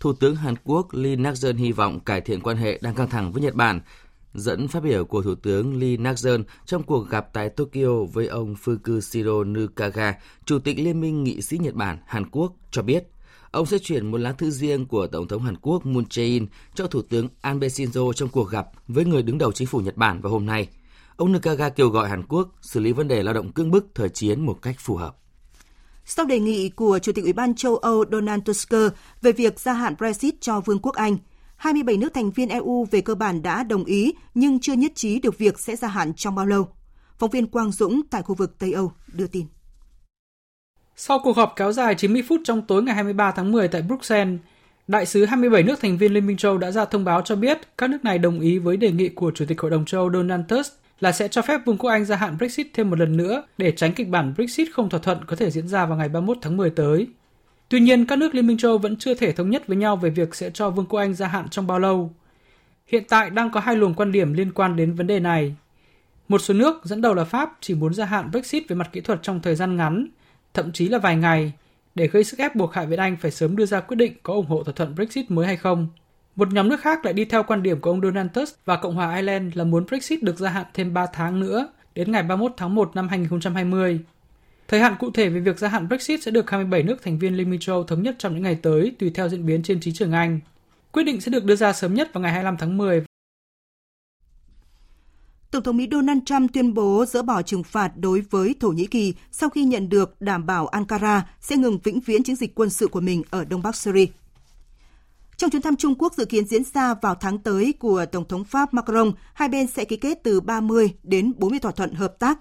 Thủ 0.00 0.12
tướng 0.12 0.36
Hàn 0.36 0.54
Quốc 0.64 0.88
Lee 0.92 1.16
Nak-seon 1.16 1.56
hy 1.56 1.72
vọng 1.72 2.00
cải 2.00 2.20
thiện 2.20 2.40
quan 2.40 2.56
hệ 2.56 2.78
đang 2.82 2.94
căng 2.94 3.10
thẳng 3.10 3.32
với 3.32 3.42
Nhật 3.42 3.54
Bản. 3.54 3.80
Dẫn 4.34 4.68
phát 4.68 4.82
biểu 4.82 5.04
của 5.04 5.22
Thủ 5.22 5.34
tướng 5.34 5.80
Lee 5.80 5.96
nak 5.96 6.16
trong 6.66 6.82
cuộc 6.82 7.08
gặp 7.10 7.28
tại 7.32 7.48
Tokyo 7.48 8.04
với 8.12 8.26
ông 8.26 8.54
Fukushiro 8.64 9.52
Nukaga, 9.52 10.14
Chủ 10.44 10.58
tịch 10.58 10.78
Liên 10.78 11.00
minh 11.00 11.24
Nghị 11.24 11.42
sĩ 11.42 11.58
Nhật 11.58 11.74
Bản, 11.74 11.98
Hàn 12.06 12.30
Quốc, 12.30 12.52
cho 12.70 12.82
biết– 12.82 13.04
ông 13.50 13.66
sẽ 13.66 13.78
chuyển 13.78 14.10
một 14.10 14.18
lá 14.18 14.32
thư 14.32 14.50
riêng 14.50 14.86
của 14.86 15.06
Tổng 15.06 15.28
thống 15.28 15.42
Hàn 15.42 15.56
Quốc 15.56 15.86
Moon 15.86 16.04
Jae-in 16.04 16.46
cho 16.74 16.86
Thủ 16.86 17.02
tướng 17.02 17.28
Abe 17.40 17.68
Shinzo 17.68 18.12
trong 18.12 18.28
cuộc 18.28 18.50
gặp 18.50 18.66
với 18.88 19.04
người 19.04 19.22
đứng 19.22 19.38
đầu 19.38 19.52
chính 19.52 19.66
phủ 19.66 19.80
Nhật 19.80 19.96
Bản 19.96 20.20
vào 20.20 20.32
hôm 20.32 20.46
nay. 20.46 20.68
Ông 21.16 21.32
Nukaga 21.32 21.68
kêu 21.68 21.88
gọi 21.88 22.08
Hàn 22.08 22.22
Quốc 22.28 22.48
xử 22.60 22.80
lý 22.80 22.92
vấn 22.92 23.08
đề 23.08 23.22
lao 23.22 23.34
động 23.34 23.52
cưỡng 23.52 23.70
bức 23.70 23.86
thời 23.94 24.08
chiến 24.08 24.46
một 24.46 24.62
cách 24.62 24.76
phù 24.78 24.96
hợp. 24.96 25.16
Sau 26.04 26.26
đề 26.26 26.38
nghị 26.38 26.68
của 26.68 26.98
Chủ 26.98 27.12
tịch 27.12 27.24
Ủy 27.24 27.32
ban 27.32 27.54
châu 27.54 27.76
Âu 27.76 28.04
Donald 28.12 28.42
Tusk 28.44 28.72
về 29.22 29.32
việc 29.32 29.60
gia 29.60 29.72
hạn 29.72 29.94
Brexit 29.98 30.40
cho 30.40 30.60
Vương 30.60 30.78
quốc 30.78 30.94
Anh, 30.94 31.16
27 31.60 31.96
nước 31.96 32.14
thành 32.14 32.30
viên 32.30 32.48
EU 32.48 32.86
về 32.90 33.00
cơ 33.00 33.14
bản 33.14 33.42
đã 33.42 33.62
đồng 33.62 33.84
ý 33.84 34.12
nhưng 34.34 34.60
chưa 34.60 34.72
nhất 34.72 34.92
trí 34.94 35.20
được 35.20 35.38
việc 35.38 35.60
sẽ 35.60 35.76
gia 35.76 35.88
hạn 35.88 36.14
trong 36.14 36.34
bao 36.34 36.46
lâu. 36.46 36.68
Phóng 37.18 37.30
viên 37.30 37.46
Quang 37.46 37.72
Dũng 37.72 38.00
tại 38.10 38.22
khu 38.22 38.34
vực 38.34 38.58
Tây 38.58 38.72
Âu 38.72 38.92
đưa 39.12 39.26
tin. 39.26 39.46
Sau 40.96 41.20
cuộc 41.24 41.36
họp 41.36 41.52
kéo 41.56 41.72
dài 41.72 41.94
90 41.94 42.22
phút 42.28 42.40
trong 42.44 42.62
tối 42.62 42.82
ngày 42.82 42.94
23 42.94 43.30
tháng 43.30 43.52
10 43.52 43.68
tại 43.68 43.82
Bruxelles, 43.82 44.40
đại 44.88 45.06
sứ 45.06 45.24
27 45.24 45.62
nước 45.62 45.80
thành 45.80 45.98
viên 45.98 46.12
Liên 46.14 46.26
minh 46.26 46.36
châu 46.36 46.58
đã 46.58 46.70
ra 46.70 46.84
thông 46.84 47.04
báo 47.04 47.22
cho 47.22 47.36
biết 47.36 47.58
các 47.78 47.90
nước 47.90 48.04
này 48.04 48.18
đồng 48.18 48.40
ý 48.40 48.58
với 48.58 48.76
đề 48.76 48.90
nghị 48.92 49.08
của 49.08 49.32
Chủ 49.34 49.44
tịch 49.48 49.60
Hội 49.60 49.70
đồng 49.70 49.84
châu 49.84 50.12
Donald 50.12 50.42
Tusk 50.48 50.72
là 51.00 51.12
sẽ 51.12 51.28
cho 51.28 51.42
phép 51.42 51.60
Vương 51.66 51.78
quốc 51.78 51.90
Anh 51.90 52.04
gia 52.04 52.16
hạn 52.16 52.36
Brexit 52.38 52.66
thêm 52.74 52.90
một 52.90 52.98
lần 52.98 53.16
nữa 53.16 53.42
để 53.58 53.72
tránh 53.76 53.94
kịch 53.94 54.08
bản 54.08 54.34
Brexit 54.36 54.68
không 54.72 54.90
thỏa 54.90 55.00
thuận 55.00 55.24
có 55.26 55.36
thể 55.36 55.50
diễn 55.50 55.68
ra 55.68 55.86
vào 55.86 55.98
ngày 55.98 56.08
31 56.08 56.38
tháng 56.42 56.56
10 56.56 56.70
tới. 56.70 57.08
Tuy 57.70 57.80
nhiên, 57.80 58.06
các 58.06 58.18
nước 58.18 58.34
Liên 58.34 58.46
minh 58.46 58.58
châu 58.58 58.78
vẫn 58.78 58.96
chưa 58.96 59.14
thể 59.14 59.32
thống 59.32 59.50
nhất 59.50 59.66
với 59.66 59.76
nhau 59.76 59.96
về 59.96 60.10
việc 60.10 60.34
sẽ 60.34 60.50
cho 60.50 60.70
Vương 60.70 60.86
quốc 60.86 61.00
Anh 61.00 61.14
gia 61.14 61.26
hạn 61.26 61.48
trong 61.48 61.66
bao 61.66 61.78
lâu. 61.78 62.10
Hiện 62.86 63.04
tại 63.08 63.30
đang 63.30 63.50
có 63.50 63.60
hai 63.60 63.76
luồng 63.76 63.94
quan 63.94 64.12
điểm 64.12 64.32
liên 64.32 64.52
quan 64.52 64.76
đến 64.76 64.94
vấn 64.94 65.06
đề 65.06 65.20
này. 65.20 65.54
Một 66.28 66.38
số 66.38 66.54
nước, 66.54 66.84
dẫn 66.84 67.00
đầu 67.00 67.14
là 67.14 67.24
Pháp, 67.24 67.52
chỉ 67.60 67.74
muốn 67.74 67.94
gia 67.94 68.04
hạn 68.04 68.30
Brexit 68.30 68.68
về 68.68 68.76
mặt 68.76 68.90
kỹ 68.92 69.00
thuật 69.00 69.22
trong 69.22 69.40
thời 69.42 69.54
gian 69.54 69.76
ngắn, 69.76 70.06
thậm 70.54 70.72
chí 70.72 70.88
là 70.88 70.98
vài 70.98 71.16
ngày, 71.16 71.52
để 71.94 72.06
gây 72.06 72.24
sức 72.24 72.38
ép 72.38 72.56
buộc 72.56 72.74
Hạ 72.74 72.84
viện 72.84 72.98
Anh 72.98 73.16
phải 73.16 73.30
sớm 73.30 73.56
đưa 73.56 73.66
ra 73.66 73.80
quyết 73.80 73.96
định 73.96 74.12
có 74.22 74.34
ủng 74.34 74.46
hộ 74.46 74.62
thỏa 74.62 74.74
thuận 74.74 74.94
Brexit 74.94 75.30
mới 75.30 75.46
hay 75.46 75.56
không. 75.56 75.88
Một 76.36 76.52
nhóm 76.52 76.68
nước 76.68 76.80
khác 76.80 77.04
lại 77.04 77.14
đi 77.14 77.24
theo 77.24 77.42
quan 77.42 77.62
điểm 77.62 77.80
của 77.80 77.90
ông 77.90 78.00
Donald 78.00 78.30
Tusk 78.34 78.64
và 78.64 78.76
Cộng 78.76 78.94
hòa 78.94 79.16
Ireland 79.16 79.56
là 79.56 79.64
muốn 79.64 79.86
Brexit 79.86 80.22
được 80.22 80.38
gia 80.38 80.50
hạn 80.50 80.66
thêm 80.74 80.94
3 80.94 81.06
tháng 81.12 81.40
nữa, 81.40 81.68
đến 81.94 82.12
ngày 82.12 82.22
31 82.22 82.52
tháng 82.56 82.74
1 82.74 82.90
năm 82.96 83.08
2020. 83.08 84.00
Thời 84.70 84.80
hạn 84.80 84.96
cụ 84.98 85.10
thể 85.10 85.28
về 85.28 85.40
việc 85.40 85.58
gia 85.58 85.68
hạn 85.68 85.88
Brexit 85.88 86.22
sẽ 86.22 86.30
được 86.30 86.50
27 86.50 86.82
nước 86.82 87.02
thành 87.02 87.18
viên 87.18 87.36
Liên 87.36 87.50
minh 87.50 87.60
châu 87.60 87.84
thống 87.84 88.02
nhất 88.02 88.16
trong 88.18 88.34
những 88.34 88.42
ngày 88.42 88.58
tới 88.62 88.96
tùy 88.98 89.10
theo 89.10 89.28
diễn 89.28 89.46
biến 89.46 89.62
trên 89.62 89.80
chính 89.80 89.94
trường 89.94 90.12
Anh. 90.12 90.40
Quyết 90.92 91.02
định 91.02 91.20
sẽ 91.20 91.30
được 91.30 91.44
đưa 91.44 91.56
ra 91.56 91.72
sớm 91.72 91.94
nhất 91.94 92.10
vào 92.12 92.22
ngày 92.22 92.32
25 92.32 92.56
tháng 92.56 92.78
10 92.78 93.04
Tổng 95.50 95.62
thống 95.62 95.76
Mỹ 95.76 95.88
Donald 95.92 96.18
Trump 96.26 96.52
tuyên 96.52 96.74
bố 96.74 97.04
dỡ 97.08 97.22
bỏ 97.22 97.42
trừng 97.42 97.62
phạt 97.62 97.92
đối 97.96 98.20
với 98.20 98.54
Thổ 98.60 98.68
Nhĩ 98.68 98.86
Kỳ 98.86 99.14
sau 99.30 99.50
khi 99.50 99.64
nhận 99.64 99.88
được 99.88 100.20
đảm 100.20 100.46
bảo 100.46 100.66
Ankara 100.66 101.30
sẽ 101.40 101.56
ngừng 101.56 101.78
vĩnh 101.84 102.00
viễn 102.00 102.22
chiến 102.22 102.36
dịch 102.36 102.54
quân 102.54 102.70
sự 102.70 102.88
của 102.88 103.00
mình 103.00 103.22
ở 103.30 103.44
Đông 103.44 103.62
Bắc 103.62 103.76
Syria. 103.76 104.06
Trong 105.36 105.50
chuyến 105.50 105.62
thăm 105.62 105.76
Trung 105.76 105.94
Quốc 105.98 106.14
dự 106.14 106.24
kiến 106.24 106.46
diễn 106.46 106.62
ra 106.74 106.94
vào 106.94 107.14
tháng 107.14 107.38
tới 107.38 107.74
của 107.78 108.06
Tổng 108.12 108.28
thống 108.28 108.44
Pháp 108.44 108.74
Macron, 108.74 109.12
hai 109.34 109.48
bên 109.48 109.66
sẽ 109.66 109.84
ký 109.84 109.96
kết 109.96 110.20
từ 110.22 110.40
30 110.40 110.94
đến 111.02 111.32
40 111.38 111.58
thỏa 111.58 111.72
thuận 111.72 111.94
hợp 111.94 112.18
tác. 112.18 112.38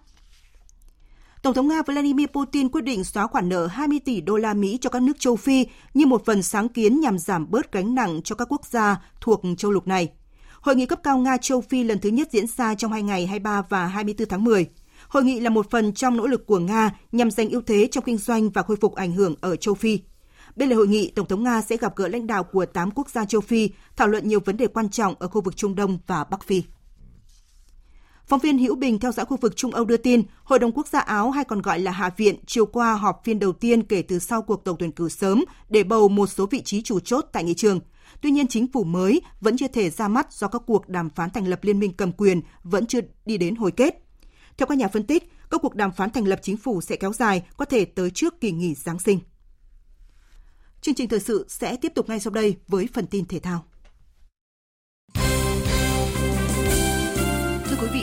Tổng 1.42 1.54
thống 1.54 1.68
Nga 1.68 1.82
Vladimir 1.82 2.28
Putin 2.28 2.70
quyết 2.70 2.82
định 2.82 3.04
xóa 3.04 3.28
khoản 3.28 3.50
nợ 3.50 3.68
20 3.68 4.00
tỷ 4.06 4.22
đô 4.22 4.38
la 4.38 4.54
Mỹ 4.54 4.78
cho 4.82 4.90
các 4.90 5.02
nước 5.02 5.20
châu 5.20 5.36
Phi 5.36 5.66
như 5.94 6.06
một 6.06 6.26
phần 6.26 6.44
sáng 6.44 6.70
kiến 6.70 7.00
nhằm 7.00 7.18
giảm 7.18 7.52
bớt 7.52 7.72
gánh 7.72 7.96
nặng 7.96 8.22
cho 8.24 8.36
các 8.36 8.52
quốc 8.52 8.66
gia 8.66 9.02
thuộc 9.22 9.42
châu 9.58 9.72
lục 9.72 9.88
này. 9.88 10.10
Hội 10.62 10.76
nghị 10.76 10.86
cấp 10.86 11.00
cao 11.04 11.18
Nga 11.18 11.38
châu 11.38 11.62
Phi 11.62 11.84
lần 11.84 12.00
thứ 12.00 12.10
nhất 12.10 12.28
diễn 12.32 12.48
ra 12.48 12.76
trong 12.76 12.92
hai 12.92 13.04
ngày 13.04 13.28
23 13.28 13.62
và 13.70 13.88
24 13.88 14.28
tháng 14.28 14.44
10. 14.44 14.68
Hội 15.08 15.24
nghị 15.24 15.40
là 15.40 15.50
một 15.50 15.70
phần 15.70 15.94
trong 15.94 16.18
nỗ 16.18 16.28
lực 16.28 16.46
của 16.48 16.60
Nga 16.60 16.92
nhằm 17.12 17.32
giành 17.32 17.50
ưu 17.50 17.62
thế 17.62 17.88
trong 17.92 18.04
kinh 18.04 18.18
doanh 18.18 18.50
và 18.50 18.62
khôi 18.62 18.78
phục 18.82 18.96
ảnh 18.96 19.12
hưởng 19.12 19.36
ở 19.42 19.56
châu 19.56 19.74
Phi. 19.74 20.00
Bên 20.56 20.70
lề 20.70 20.76
hội 20.76 20.88
nghị, 20.88 21.12
Tổng 21.12 21.28
thống 21.28 21.44
Nga 21.44 21.62
sẽ 21.62 21.78
gặp 21.78 21.96
gỡ 21.96 22.08
lãnh 22.08 22.28
đạo 22.28 22.44
của 22.44 22.66
8 22.66 22.92
quốc 22.92 23.10
gia 23.10 23.26
châu 23.26 23.42
Phi, 23.42 23.70
thảo 23.96 24.08
luận 24.08 24.28
nhiều 24.28 24.40
vấn 24.46 24.58
đề 24.58 24.68
quan 24.68 24.90
trọng 24.90 25.16
ở 25.20 25.28
khu 25.28 25.42
vực 25.42 25.58
Trung 25.58 25.76
Đông 25.76 26.00
và 26.08 26.24
Bắc 26.24 26.44
Phi. 26.44 26.64
Phóng 28.30 28.40
viên 28.40 28.58
Hữu 28.58 28.76
Bình 28.76 29.00
theo 29.00 29.12
dõi 29.12 29.26
khu 29.26 29.38
vực 29.38 29.56
Trung 29.56 29.72
Âu 29.72 29.86
đưa 29.86 29.98
tin, 29.98 30.24
Hội 30.44 30.60
đồng 30.60 30.72
Quốc 30.72 30.88
gia 30.88 31.00
Áo 31.00 31.32
hay 31.32 31.44
còn 31.44 31.62
gọi 31.62 31.80
là 31.80 31.92
Hạ 31.92 32.10
viện 32.18 32.36
chiều 32.46 32.66
qua 32.66 32.94
họp 32.94 33.22
phiên 33.24 33.40
đầu 33.40 33.54
tiên 33.54 33.84
kể 33.84 34.02
từ 34.02 34.20
sau 34.20 34.42
cuộc 34.42 34.64
tổng 34.64 34.76
tuyển 34.80 34.92
cử 34.92 35.10
sớm 35.10 35.44
để 35.70 35.84
bầu 35.84 36.10
một 36.10 36.28
số 36.28 36.46
vị 36.46 36.62
trí 36.62 36.82
chủ 36.82 37.00
chốt 37.00 37.26
tại 37.32 37.44
nghị 37.44 37.54
trường. 37.54 37.80
Tuy 38.22 38.32
nhiên, 38.32 38.48
chính 38.48 38.68
phủ 38.72 38.84
mới 38.84 39.22
vẫn 39.42 39.58
chưa 39.58 39.68
thể 39.68 39.90
ra 39.90 40.08
mắt 40.08 40.34
do 40.34 40.48
các 40.48 40.62
cuộc 40.68 40.90
đàm 40.90 41.10
phán 41.10 41.30
thành 41.30 41.48
lập 41.48 41.60
liên 41.64 41.80
minh 41.80 41.94
cầm 41.94 42.12
quyền 42.12 42.42
vẫn 42.64 42.86
chưa 42.86 43.00
đi 43.26 43.38
đến 43.38 43.56
hồi 43.56 43.72
kết. 43.72 44.04
Theo 44.58 44.68
các 44.68 44.78
nhà 44.78 44.88
phân 44.88 45.04
tích, 45.04 45.32
các 45.52 45.62
cuộc 45.62 45.76
đàm 45.76 45.92
phán 45.92 46.10
thành 46.10 46.28
lập 46.28 46.40
chính 46.42 46.58
phủ 46.58 46.82
sẽ 46.82 46.96
kéo 46.96 47.14
dài, 47.14 47.44
có 47.58 47.66
thể 47.66 47.86
tới 47.86 48.12
trước 48.12 48.42
kỳ 48.42 48.52
nghỉ 48.52 48.76
Giáng 48.76 49.00
sinh. 49.00 49.20
Chương 50.82 50.96
trình 50.96 51.10
thời 51.10 51.20
sự 51.20 51.46
sẽ 51.50 51.76
tiếp 51.76 51.92
tục 51.96 52.10
ngay 52.10 52.20
sau 52.20 52.34
đây 52.34 52.56
với 52.68 52.88
phần 52.94 53.08
tin 53.08 53.26
thể 53.26 53.40
thao. 53.40 53.66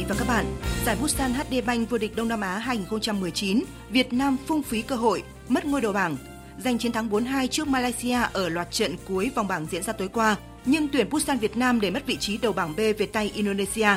Và 0.09 0.15
các 0.19 0.29
bạn, 0.29 0.47
giải 0.85 0.97
Busan 1.01 1.35
HD 1.35 1.55
Bank 1.67 1.91
vô 1.91 1.99
địch 1.99 2.17
Đông 2.17 2.29
Nam 2.29 2.41
Á 2.41 2.59
2019, 2.59 3.65
Việt 3.91 4.13
Nam 4.13 4.37
phung 4.47 4.63
phí 4.63 4.83
cơ 4.83 4.97
hội, 4.97 5.23
mất 5.49 5.65
ngôi 5.65 5.81
đầu 5.81 5.93
bảng 5.93 6.17
giành 6.65 6.79
chiến 6.79 6.93
thắng 6.93 7.09
4-2 7.09 7.47
trước 7.47 7.69
Malaysia 7.69 8.19
ở 8.33 8.49
loạt 8.49 8.71
trận 8.71 8.97
cuối 9.09 9.31
vòng 9.35 9.49
bảng 9.49 9.67
diễn 9.71 9.83
ra 9.83 9.93
tối 9.93 10.09
qua, 10.09 10.37
nhưng 10.65 10.89
tuyển 10.89 11.11
Busan 11.11 11.39
Việt 11.39 11.57
Nam 11.57 11.81
để 11.81 11.91
mất 11.91 12.07
vị 12.07 12.17
trí 12.17 12.39
đầu 12.39 12.53
bảng 12.53 12.77
B 12.77 12.79
về 12.79 13.07
tay 13.13 13.33
Indonesia. 13.35 13.89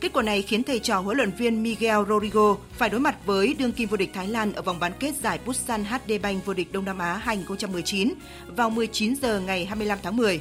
Kết 0.00 0.12
quả 0.12 0.22
này 0.22 0.42
khiến 0.42 0.62
thầy 0.62 0.78
trò 0.78 1.00
huấn 1.00 1.16
luyện 1.16 1.30
viên 1.30 1.62
Miguel 1.62 1.98
Rodrigo 2.08 2.56
phải 2.72 2.88
đối 2.88 3.00
mặt 3.00 3.16
với 3.26 3.54
đương 3.58 3.72
kim 3.72 3.88
vô 3.88 3.96
địch 3.96 4.10
Thái 4.14 4.28
Lan 4.28 4.52
ở 4.52 4.62
vòng 4.62 4.80
bán 4.80 4.92
kết 5.00 5.14
giải 5.22 5.38
Busan 5.46 5.84
HD 5.84 6.12
Bank 6.22 6.46
vô 6.46 6.54
địch 6.54 6.72
Đông 6.72 6.84
Nam 6.84 6.98
Á 6.98 7.20
2019 7.22 8.14
vào 8.46 8.70
19 8.70 9.14
giờ 9.22 9.40
ngày 9.40 9.66
25 9.66 9.98
tháng 10.02 10.16
10. 10.16 10.40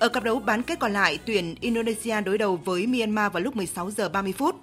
Ở 0.00 0.08
cặp 0.08 0.24
đấu 0.24 0.38
bán 0.38 0.62
kết 0.62 0.78
còn 0.78 0.92
lại, 0.92 1.18
tuyển 1.26 1.54
Indonesia 1.60 2.20
đối 2.20 2.38
đầu 2.38 2.56
với 2.56 2.86
Myanmar 2.86 3.32
vào 3.32 3.42
lúc 3.42 3.56
16 3.56 3.90
giờ 3.90 4.08
30 4.08 4.32
phút. 4.32 4.56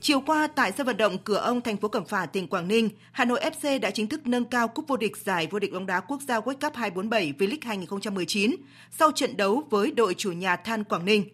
Chiều 0.00 0.20
qua 0.20 0.46
tại 0.46 0.72
sân 0.72 0.86
vận 0.86 0.96
động 0.96 1.18
Cửa 1.18 1.36
Ông, 1.36 1.60
thành 1.60 1.76
phố 1.76 1.88
Cẩm 1.88 2.04
Phả, 2.04 2.26
tỉnh 2.26 2.48
Quảng 2.48 2.68
Ninh, 2.68 2.88
Hà 3.12 3.24
Nội 3.24 3.40
FC 3.40 3.80
đã 3.80 3.90
chính 3.90 4.06
thức 4.06 4.26
nâng 4.26 4.44
cao 4.44 4.68
cúp 4.68 4.88
vô 4.88 4.96
địch 4.96 5.16
giải 5.16 5.48
vô 5.50 5.58
địch 5.58 5.72
bóng 5.72 5.86
đá 5.86 6.00
quốc 6.00 6.20
gia 6.28 6.40
World 6.40 6.60
Cup 6.60 6.74
247 6.74 7.34
V-League 7.38 7.58
2019 7.62 8.56
sau 8.90 9.12
trận 9.12 9.36
đấu 9.36 9.62
với 9.70 9.90
đội 9.90 10.14
chủ 10.14 10.32
nhà 10.32 10.56
Than 10.56 10.84
Quảng 10.84 11.04
Ninh. 11.04 11.24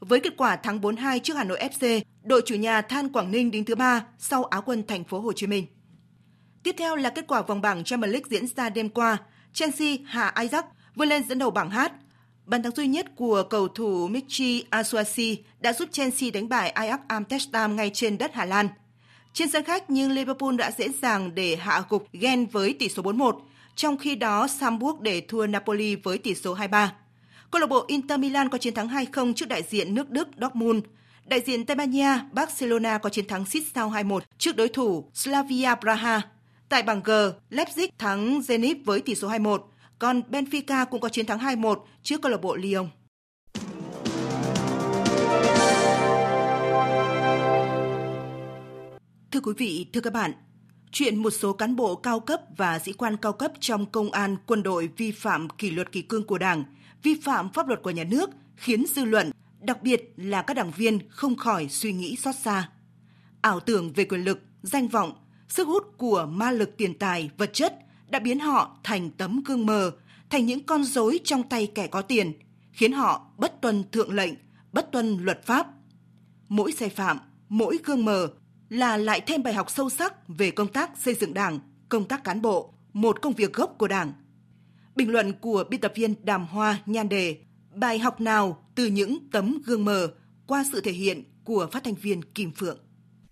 Với 0.00 0.20
kết 0.20 0.32
quả 0.36 0.56
thắng 0.56 0.80
4-2 0.80 1.18
trước 1.18 1.34
Hà 1.36 1.44
Nội 1.44 1.58
FC, 1.58 2.00
đội 2.22 2.42
chủ 2.46 2.54
nhà 2.54 2.82
Than 2.82 3.08
Quảng 3.08 3.30
Ninh 3.30 3.50
đứng 3.50 3.64
thứ 3.64 3.74
ba 3.74 4.04
sau 4.18 4.44
Á 4.44 4.60
quân 4.60 4.86
thành 4.86 5.04
phố 5.04 5.20
Hồ 5.20 5.32
Chí 5.32 5.46
Minh. 5.46 5.66
Tiếp 6.62 6.74
theo 6.78 6.96
là 6.96 7.10
kết 7.10 7.24
quả 7.28 7.42
vòng 7.42 7.60
bảng 7.60 7.84
Champions 7.84 8.12
League 8.12 8.28
diễn 8.30 8.46
ra 8.46 8.68
đêm 8.68 8.88
qua. 8.88 9.16
Chelsea 9.52 9.96
hạ 10.04 10.32
Ajax 10.36 10.62
vươn 10.94 11.08
lên 11.08 11.28
dẫn 11.28 11.38
đầu 11.38 11.50
bảng 11.50 11.70
H 11.70 11.78
Bàn 12.50 12.62
thắng 12.62 12.74
duy 12.76 12.86
nhất 12.86 13.06
của 13.16 13.42
cầu 13.42 13.68
thủ 13.68 14.08
Michi 14.08 14.64
Asuasi 14.70 15.38
đã 15.60 15.72
giúp 15.72 15.88
Chelsea 15.92 16.30
đánh 16.30 16.48
bại 16.48 16.72
Ajax 16.74 16.98
Amsterdam 17.08 17.76
ngay 17.76 17.90
trên 17.94 18.18
đất 18.18 18.34
Hà 18.34 18.44
Lan. 18.44 18.68
Trên 19.32 19.50
sân 19.50 19.64
khách 19.64 19.90
nhưng 19.90 20.10
Liverpool 20.10 20.56
đã 20.56 20.70
dễ 20.78 20.88
dàng 21.02 21.34
để 21.34 21.56
hạ 21.56 21.82
gục 21.88 22.06
Gen 22.12 22.46
với 22.46 22.72
tỷ 22.72 22.88
số 22.88 23.02
4-1, 23.02 23.40
trong 23.76 23.96
khi 23.96 24.14
đó 24.14 24.48
Samburg 24.48 25.02
để 25.02 25.20
thua 25.20 25.46
Napoli 25.46 25.96
với 25.96 26.18
tỷ 26.18 26.34
số 26.34 26.56
2-3. 26.56 26.88
Câu 27.50 27.60
lạc 27.60 27.66
bộ 27.66 27.84
Inter 27.88 28.20
Milan 28.20 28.48
có 28.48 28.58
chiến 28.58 28.74
thắng 28.74 28.88
2-0 28.88 29.32
trước 29.32 29.48
đại 29.48 29.62
diện 29.62 29.94
nước 29.94 30.10
Đức 30.10 30.28
Dortmund. 30.40 30.84
Đại 31.24 31.40
diện 31.46 31.66
Tây 31.66 31.74
Ban 31.74 31.90
Nha, 31.90 32.24
Barcelona 32.32 32.98
có 32.98 33.10
chiến 33.10 33.26
thắng 33.26 33.46
xít 33.46 33.62
sao 33.74 33.90
2-1 33.90 34.20
trước 34.38 34.56
đối 34.56 34.68
thủ 34.68 35.04
Slavia 35.14 35.74
Praha. 35.80 36.22
Tại 36.68 36.82
bảng 36.82 37.02
G, 37.02 37.10
Leipzig 37.50 37.88
thắng 37.98 38.40
Zenit 38.40 38.76
với 38.84 39.00
tỷ 39.00 39.14
số 39.14 39.28
2-1 39.28 39.58
còn 40.00 40.22
Benfica 40.30 40.86
cũng 40.86 41.00
có 41.00 41.08
chiến 41.08 41.26
thắng 41.26 41.38
2-1 41.38 41.78
trước 42.02 42.22
câu 42.22 42.32
lạc 42.32 42.42
bộ 42.42 42.56
Lyon. 42.56 42.88
Thưa 49.30 49.40
quý 49.40 49.52
vị, 49.58 49.86
thưa 49.92 50.00
các 50.00 50.12
bạn, 50.12 50.32
chuyện 50.90 51.16
một 51.16 51.30
số 51.30 51.52
cán 51.52 51.76
bộ 51.76 51.94
cao 51.94 52.20
cấp 52.20 52.40
và 52.56 52.78
sĩ 52.78 52.92
quan 52.92 53.16
cao 53.16 53.32
cấp 53.32 53.52
trong 53.60 53.86
công 53.86 54.10
an, 54.10 54.36
quân 54.46 54.62
đội 54.62 54.88
vi 54.96 55.12
phạm 55.12 55.48
kỷ 55.48 55.70
luật 55.70 55.92
kỷ 55.92 56.02
cương 56.02 56.26
của 56.26 56.38
Đảng, 56.38 56.64
vi 57.02 57.14
phạm 57.22 57.52
pháp 57.52 57.68
luật 57.68 57.82
của 57.82 57.90
nhà 57.90 58.04
nước 58.04 58.30
khiến 58.56 58.84
dư 58.86 59.04
luận, 59.04 59.30
đặc 59.60 59.82
biệt 59.82 60.12
là 60.16 60.42
các 60.42 60.54
đảng 60.54 60.70
viên 60.76 60.98
không 61.10 61.36
khỏi 61.36 61.68
suy 61.68 61.92
nghĩ 61.92 62.16
xót 62.16 62.34
xa. 62.36 62.70
Ảo 63.40 63.60
tưởng 63.60 63.92
về 63.92 64.04
quyền 64.04 64.24
lực, 64.24 64.40
danh 64.62 64.88
vọng, 64.88 65.12
Sức 65.48 65.66
hút 65.66 65.98
của 65.98 66.26
ma 66.30 66.50
lực 66.50 66.76
tiền 66.76 66.98
tài, 66.98 67.30
vật 67.38 67.50
chất 67.52 67.78
đã 68.10 68.18
biến 68.18 68.40
họ 68.40 68.78
thành 68.84 69.10
tấm 69.10 69.42
gương 69.44 69.66
mờ, 69.66 69.90
thành 70.30 70.46
những 70.46 70.64
con 70.64 70.84
rối 70.84 71.20
trong 71.24 71.42
tay 71.48 71.66
kẻ 71.74 71.86
có 71.86 72.02
tiền, 72.02 72.32
khiến 72.72 72.92
họ 72.92 73.26
bất 73.36 73.60
tuân 73.60 73.84
thượng 73.92 74.14
lệnh, 74.14 74.34
bất 74.72 74.92
tuân 74.92 75.24
luật 75.24 75.46
pháp. 75.46 75.66
Mỗi 76.48 76.72
sai 76.72 76.88
phạm, 76.88 77.18
mỗi 77.48 77.78
gương 77.84 78.04
mờ 78.04 78.28
là 78.68 78.96
lại 78.96 79.20
thêm 79.20 79.42
bài 79.42 79.54
học 79.54 79.70
sâu 79.70 79.90
sắc 79.90 80.28
về 80.28 80.50
công 80.50 80.68
tác 80.68 80.90
xây 80.98 81.14
dựng 81.14 81.34
Đảng, 81.34 81.58
công 81.88 82.08
tác 82.08 82.24
cán 82.24 82.42
bộ, 82.42 82.74
một 82.92 83.22
công 83.22 83.32
việc 83.32 83.52
gốc 83.52 83.74
của 83.78 83.88
Đảng. 83.88 84.12
Bình 84.94 85.10
luận 85.10 85.32
của 85.40 85.64
biên 85.70 85.80
tập 85.80 85.92
viên 85.94 86.14
Đàm 86.24 86.46
Hoa 86.46 86.78
nhan 86.86 87.08
đề 87.08 87.36
Bài 87.74 87.98
học 87.98 88.20
nào 88.20 88.64
từ 88.74 88.86
những 88.86 89.30
tấm 89.32 89.62
gương 89.64 89.84
mờ 89.84 90.08
qua 90.46 90.64
sự 90.72 90.80
thể 90.80 90.92
hiện 90.92 91.24
của 91.44 91.68
phát 91.72 91.84
thanh 91.84 91.94
viên 91.94 92.22
Kim 92.24 92.52
Phượng. 92.52 92.78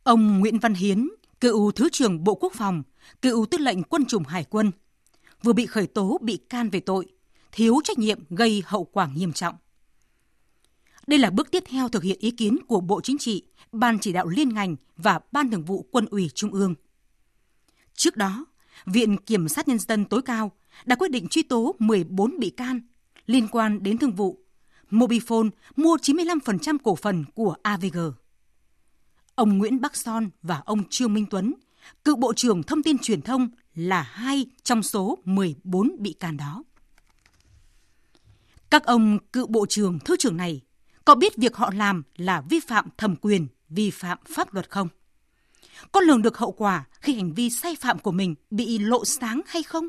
Ông 0.02 0.40
Nguyễn 0.40 0.58
Văn 0.58 0.74
Hiến, 0.74 1.08
cựu 1.40 1.70
Thứ 1.70 1.88
trưởng 1.92 2.24
Bộ 2.24 2.34
Quốc 2.34 2.52
phòng, 2.56 2.82
cựu 3.22 3.46
tư 3.46 3.58
lệnh 3.58 3.82
quân 3.82 4.04
chủng 4.06 4.24
Hải 4.24 4.44
quân, 4.44 4.70
vừa 5.42 5.52
bị 5.52 5.66
khởi 5.66 5.86
tố 5.86 6.18
bị 6.22 6.36
can 6.36 6.70
về 6.70 6.80
tội 6.80 7.06
thiếu 7.52 7.80
trách 7.84 7.98
nhiệm 7.98 8.18
gây 8.30 8.62
hậu 8.66 8.84
quả 8.84 9.08
nghiêm 9.14 9.32
trọng. 9.32 9.54
Đây 11.06 11.18
là 11.18 11.30
bước 11.30 11.50
tiếp 11.50 11.64
theo 11.66 11.88
thực 11.88 12.02
hiện 12.02 12.18
ý 12.18 12.30
kiến 12.30 12.58
của 12.66 12.80
Bộ 12.80 13.00
Chính 13.00 13.18
trị, 13.18 13.42
Ban 13.72 13.98
chỉ 13.98 14.12
đạo 14.12 14.26
liên 14.26 14.48
ngành 14.48 14.76
và 14.96 15.20
Ban 15.32 15.50
thường 15.50 15.64
vụ 15.64 15.88
Quân 15.90 16.06
ủy 16.10 16.30
Trung 16.34 16.52
ương. 16.52 16.74
Trước 17.94 18.16
đó, 18.16 18.46
Viện 18.86 19.16
Kiểm 19.16 19.48
sát 19.48 19.68
Nhân 19.68 19.78
dân 19.78 20.04
tối 20.04 20.22
cao 20.22 20.52
đã 20.84 20.96
quyết 20.96 21.10
định 21.10 21.28
truy 21.28 21.42
tố 21.42 21.74
14 21.78 22.38
bị 22.38 22.50
can 22.50 22.80
liên 23.26 23.48
quan 23.48 23.82
đến 23.82 23.98
thương 23.98 24.12
vụ 24.12 24.38
Mobifone 24.90 25.50
mua 25.76 25.96
95% 25.96 26.76
cổ 26.84 26.96
phần 26.96 27.24
của 27.34 27.54
AVG. 27.62 27.98
Ông 29.34 29.58
Nguyễn 29.58 29.80
Bắc 29.80 29.96
Son 29.96 30.30
và 30.42 30.62
ông 30.64 30.82
Trương 30.90 31.14
Minh 31.14 31.26
Tuấn, 31.30 31.54
cựu 32.04 32.16
Bộ 32.16 32.32
trưởng 32.32 32.62
Thông 32.62 32.82
tin 32.82 32.98
Truyền 32.98 33.22
thông 33.22 33.48
là 33.74 34.02
hai 34.02 34.46
trong 34.62 34.82
số 34.82 35.18
14 35.24 35.96
bị 35.98 36.12
can 36.12 36.36
đó. 36.36 36.64
Các 38.70 38.84
ông 38.84 39.18
cựu 39.32 39.46
Bộ 39.46 39.66
trưởng, 39.66 39.98
Thứ 39.98 40.16
trưởng 40.16 40.36
này 40.36 40.60
có 41.04 41.14
biết 41.14 41.36
việc 41.36 41.56
họ 41.56 41.70
làm 41.74 42.02
là 42.16 42.40
vi 42.40 42.60
phạm 42.60 42.88
thẩm 42.96 43.16
quyền, 43.16 43.46
vi 43.68 43.90
phạm 43.90 44.18
pháp 44.34 44.54
luật 44.54 44.70
không? 44.70 44.88
Có 45.92 46.00
lường 46.00 46.22
được 46.22 46.38
hậu 46.38 46.52
quả 46.52 46.84
khi 47.00 47.14
hành 47.14 47.32
vi 47.32 47.50
sai 47.50 47.76
phạm 47.80 47.98
của 47.98 48.12
mình 48.12 48.34
bị 48.50 48.78
lộ 48.78 49.04
sáng 49.04 49.40
hay 49.46 49.62
không? 49.62 49.88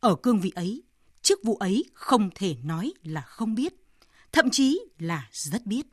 Ở 0.00 0.14
cương 0.14 0.40
vị 0.40 0.52
ấy, 0.54 0.82
chức 1.22 1.40
vụ 1.44 1.56
ấy 1.56 1.84
không 1.94 2.30
thể 2.34 2.56
nói 2.64 2.92
là 3.02 3.20
không 3.20 3.54
biết, 3.54 3.74
thậm 4.32 4.50
chí 4.50 4.80
là 4.98 5.28
rất 5.32 5.66
biết. 5.66 5.86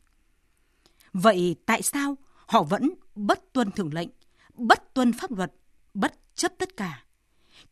Vậy 1.13 1.55
tại 1.65 1.81
sao 1.81 2.17
họ 2.45 2.63
vẫn 2.63 2.89
bất 3.15 3.53
tuân 3.53 3.71
thường 3.71 3.93
lệnh, 3.93 4.09
bất 4.57 4.93
tuân 4.93 5.13
pháp 5.13 5.31
luật, 5.31 5.53
bất 5.93 6.13
chấp 6.35 6.53
tất 6.57 6.77
cả, 6.77 7.05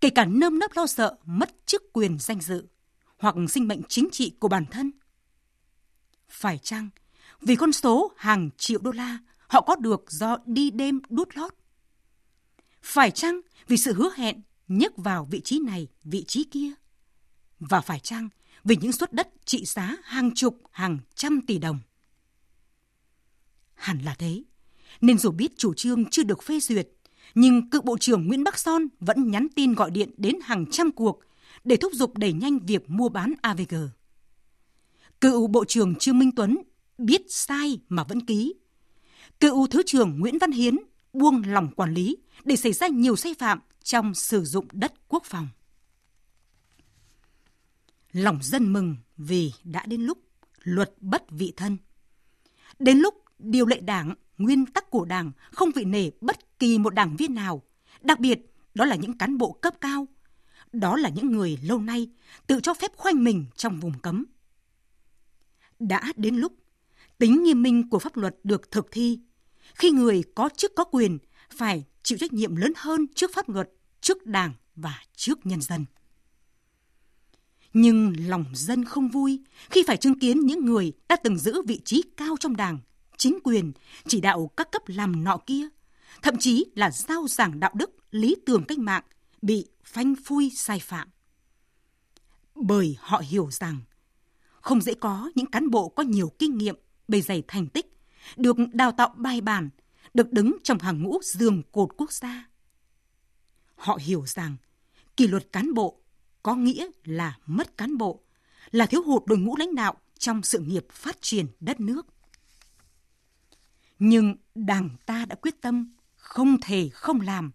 kể 0.01 0.09
cả 0.09 0.25
nơm 0.25 0.59
nớp 0.59 0.71
lo 0.75 0.87
sợ 0.87 1.17
mất 1.25 1.55
chức 1.65 1.93
quyền 1.93 2.19
danh 2.19 2.41
dự 2.41 2.67
hoặc 3.17 3.35
sinh 3.49 3.67
mệnh 3.67 3.81
chính 3.89 4.09
trị 4.11 4.31
của 4.39 4.47
bản 4.47 4.65
thân? 4.65 4.91
Phải 6.29 6.57
chăng 6.57 6.89
vì 7.41 7.55
con 7.55 7.71
số 7.71 8.11
hàng 8.17 8.49
triệu 8.57 8.79
đô 8.81 8.91
la 8.91 9.17
họ 9.47 9.61
có 9.61 9.75
được 9.75 10.11
do 10.11 10.37
đi 10.45 10.71
đêm 10.71 11.01
đút 11.09 11.29
lót? 11.37 11.53
Phải 12.81 13.11
chăng 13.11 13.41
vì 13.67 13.77
sự 13.77 13.93
hứa 13.93 14.09
hẹn 14.15 14.41
nhấc 14.67 14.97
vào 14.97 15.27
vị 15.31 15.41
trí 15.43 15.59
này, 15.59 15.87
vị 16.03 16.23
trí 16.27 16.43
kia? 16.43 16.71
Và 17.59 17.81
phải 17.81 17.99
chăng 17.99 18.29
vì 18.63 18.75
những 18.81 18.91
suất 18.91 19.13
đất 19.13 19.29
trị 19.45 19.65
giá 19.65 19.95
hàng 20.03 20.31
chục, 20.35 20.61
hàng 20.71 20.99
trăm 21.15 21.41
tỷ 21.47 21.57
đồng? 21.57 21.79
Hẳn 23.73 23.99
là 23.99 24.15
thế. 24.15 24.43
Nên 25.01 25.17
dù 25.17 25.31
biết 25.31 25.57
chủ 25.57 25.73
trương 25.73 26.05
chưa 26.05 26.23
được 26.23 26.43
phê 26.43 26.59
duyệt, 26.59 26.89
nhưng 27.35 27.69
cựu 27.69 27.81
Bộ 27.81 27.97
trưởng 27.97 28.27
Nguyễn 28.27 28.43
Bắc 28.43 28.59
Son 28.59 28.87
vẫn 28.99 29.31
nhắn 29.31 29.47
tin 29.55 29.73
gọi 29.73 29.91
điện 29.91 30.09
đến 30.17 30.35
hàng 30.43 30.65
trăm 30.71 30.91
cuộc 30.91 31.19
để 31.63 31.75
thúc 31.75 31.93
giục 31.93 32.17
đẩy 32.17 32.33
nhanh 32.33 32.59
việc 32.59 32.89
mua 32.89 33.09
bán 33.09 33.33
AVG. 33.41 33.75
Cựu 35.21 35.47
Bộ 35.47 35.65
trưởng 35.65 35.95
Trương 35.95 36.19
Minh 36.19 36.31
Tuấn 36.35 36.57
biết 36.97 37.21
sai 37.29 37.79
mà 37.89 38.03
vẫn 38.03 38.25
ký. 38.25 38.53
Cựu 39.39 39.67
Thứ 39.67 39.83
trưởng 39.85 40.19
Nguyễn 40.19 40.37
Văn 40.37 40.51
Hiến 40.51 40.75
buông 41.13 41.43
lỏng 41.47 41.71
quản 41.75 41.93
lý 41.93 42.17
để 42.45 42.55
xảy 42.55 42.73
ra 42.73 42.87
nhiều 42.87 43.15
sai 43.15 43.33
phạm 43.39 43.59
trong 43.83 44.13
sử 44.13 44.43
dụng 44.45 44.67
đất 44.71 44.93
quốc 45.07 45.23
phòng. 45.25 45.47
Lòng 48.11 48.39
dân 48.41 48.73
mừng 48.73 48.95
vì 49.17 49.51
đã 49.63 49.85
đến 49.85 50.01
lúc 50.01 50.17
luật 50.63 50.93
bất 51.01 51.23
vị 51.31 51.53
thân. 51.57 51.77
Đến 52.79 52.97
lúc 52.97 53.15
điều 53.39 53.65
lệ 53.65 53.79
đảng, 53.79 54.15
nguyên 54.37 54.65
tắc 54.65 54.89
của 54.89 55.05
đảng 55.05 55.31
không 55.51 55.71
vị 55.75 55.85
nể 55.85 56.09
bất 56.21 56.59
kỳ 56.59 56.77
một 56.77 56.93
đảng 56.93 57.15
viên 57.15 57.35
nào, 57.35 57.63
đặc 58.01 58.19
biệt 58.19 58.39
đó 58.73 58.85
là 58.85 58.95
những 58.95 59.17
cán 59.17 59.37
bộ 59.37 59.51
cấp 59.51 59.73
cao. 59.81 60.07
Đó 60.71 60.97
là 60.97 61.09
những 61.09 61.31
người 61.31 61.59
lâu 61.63 61.79
nay 61.79 62.09
tự 62.47 62.59
cho 62.63 62.73
phép 62.73 62.91
khoanh 62.95 63.23
mình 63.23 63.45
trong 63.55 63.79
vùng 63.79 63.99
cấm. 63.99 64.25
Đã 65.79 66.13
đến 66.15 66.35
lúc 66.35 66.53
tính 67.17 67.43
nghiêm 67.43 67.61
minh 67.61 67.89
của 67.89 67.99
pháp 67.99 68.17
luật 68.17 68.35
được 68.43 68.71
thực 68.71 68.87
thi, 68.91 69.19
khi 69.75 69.91
người 69.91 70.23
có 70.35 70.49
chức 70.57 70.71
có 70.75 70.83
quyền 70.83 71.17
phải 71.49 71.85
chịu 72.03 72.17
trách 72.17 72.33
nhiệm 72.33 72.55
lớn 72.55 72.73
hơn 72.75 73.07
trước 73.15 73.31
pháp 73.33 73.49
luật, 73.49 73.69
trước 74.01 74.25
đảng 74.25 74.53
và 74.75 75.03
trước 75.15 75.45
nhân 75.45 75.61
dân. 75.61 75.85
Nhưng 77.73 78.13
lòng 78.27 78.45
dân 78.53 78.85
không 78.85 79.09
vui 79.09 79.41
khi 79.69 79.83
phải 79.87 79.97
chứng 79.97 80.19
kiến 80.19 80.39
những 80.39 80.65
người 80.65 80.93
đã 81.09 81.15
từng 81.15 81.37
giữ 81.37 81.61
vị 81.61 81.81
trí 81.85 82.03
cao 82.17 82.35
trong 82.39 82.55
đảng, 82.55 82.79
chính 83.17 83.39
quyền, 83.43 83.71
chỉ 84.07 84.21
đạo 84.21 84.51
các 84.57 84.71
cấp 84.71 84.81
làm 84.85 85.23
nọ 85.23 85.37
kia, 85.37 85.67
thậm 86.21 86.37
chí 86.39 86.65
là 86.75 86.91
giao 86.91 87.27
giảng 87.27 87.59
đạo 87.59 87.71
đức, 87.75 87.91
lý 88.11 88.35
tưởng 88.45 88.65
cách 88.67 88.79
mạng 88.79 89.03
bị 89.41 89.67
phanh 89.83 90.15
phui 90.25 90.51
sai 90.55 90.79
phạm. 90.79 91.07
Bởi 92.55 92.97
họ 92.99 93.21
hiểu 93.29 93.51
rằng 93.51 93.81
không 94.61 94.81
dễ 94.81 94.93
có 94.93 95.31
những 95.35 95.45
cán 95.45 95.69
bộ 95.69 95.89
có 95.89 96.03
nhiều 96.03 96.31
kinh 96.39 96.57
nghiệm, 96.57 96.75
bề 97.07 97.21
dày 97.21 97.43
thành 97.47 97.67
tích, 97.67 97.97
được 98.37 98.57
đào 98.73 98.91
tạo 98.91 99.13
bài 99.17 99.41
bản, 99.41 99.69
được 100.13 100.31
đứng 100.31 100.57
trong 100.63 100.79
hàng 100.79 101.03
ngũ 101.03 101.19
giường 101.23 101.63
cột 101.71 101.89
quốc 101.97 102.11
gia. 102.11 102.49
Họ 103.75 103.99
hiểu 104.01 104.25
rằng 104.27 104.55
kỷ 105.17 105.27
luật 105.27 105.51
cán 105.51 105.73
bộ 105.73 105.99
có 106.43 106.55
nghĩa 106.55 106.87
là 107.03 107.37
mất 107.45 107.77
cán 107.77 107.97
bộ, 107.97 108.23
là 108.71 108.85
thiếu 108.85 109.03
hụt 109.03 109.23
đội 109.25 109.37
ngũ 109.37 109.55
lãnh 109.57 109.75
đạo 109.75 109.97
trong 110.19 110.43
sự 110.43 110.59
nghiệp 110.59 110.85
phát 110.91 111.17
triển 111.21 111.47
đất 111.59 111.79
nước. 111.79 112.07
Nhưng 113.99 114.35
Đảng 114.55 114.89
ta 115.05 115.25
đã 115.25 115.35
quyết 115.35 115.61
tâm 115.61 115.93
không 116.15 116.57
thể 116.61 116.89
không 116.93 117.21
làm 117.21 117.51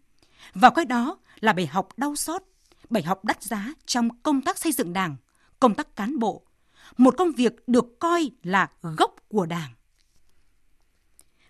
và 0.54 0.70
cái 0.70 0.84
đó 0.84 1.18
là 1.40 1.52
bài 1.52 1.66
học 1.66 1.88
đau 1.96 2.16
xót, 2.16 2.42
bài 2.90 3.02
học 3.02 3.24
đắt 3.24 3.42
giá 3.42 3.74
trong 3.86 4.08
công 4.22 4.42
tác 4.42 4.58
xây 4.58 4.72
dựng 4.72 4.92
Đảng, 4.92 5.16
công 5.60 5.74
tác 5.74 5.96
cán 5.96 6.18
bộ, 6.18 6.42
một 6.96 7.14
công 7.18 7.32
việc 7.32 7.52
được 7.66 7.98
coi 7.98 8.30
là 8.42 8.70
gốc 8.82 9.14
của 9.28 9.46
Đảng. 9.46 9.70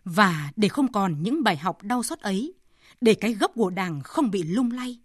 Và 0.04 0.50
để 0.56 0.68
không 0.68 0.92
còn 0.92 1.22
những 1.22 1.42
bài 1.42 1.56
học 1.56 1.82
đau 1.82 2.02
xót 2.02 2.18
ấy, 2.18 2.54
để 3.00 3.14
cái 3.14 3.34
gốc 3.34 3.52
của 3.54 3.70
Đảng 3.70 4.00
không 4.00 4.30
bị 4.30 4.42
lung 4.42 4.70
lay, 4.70 4.98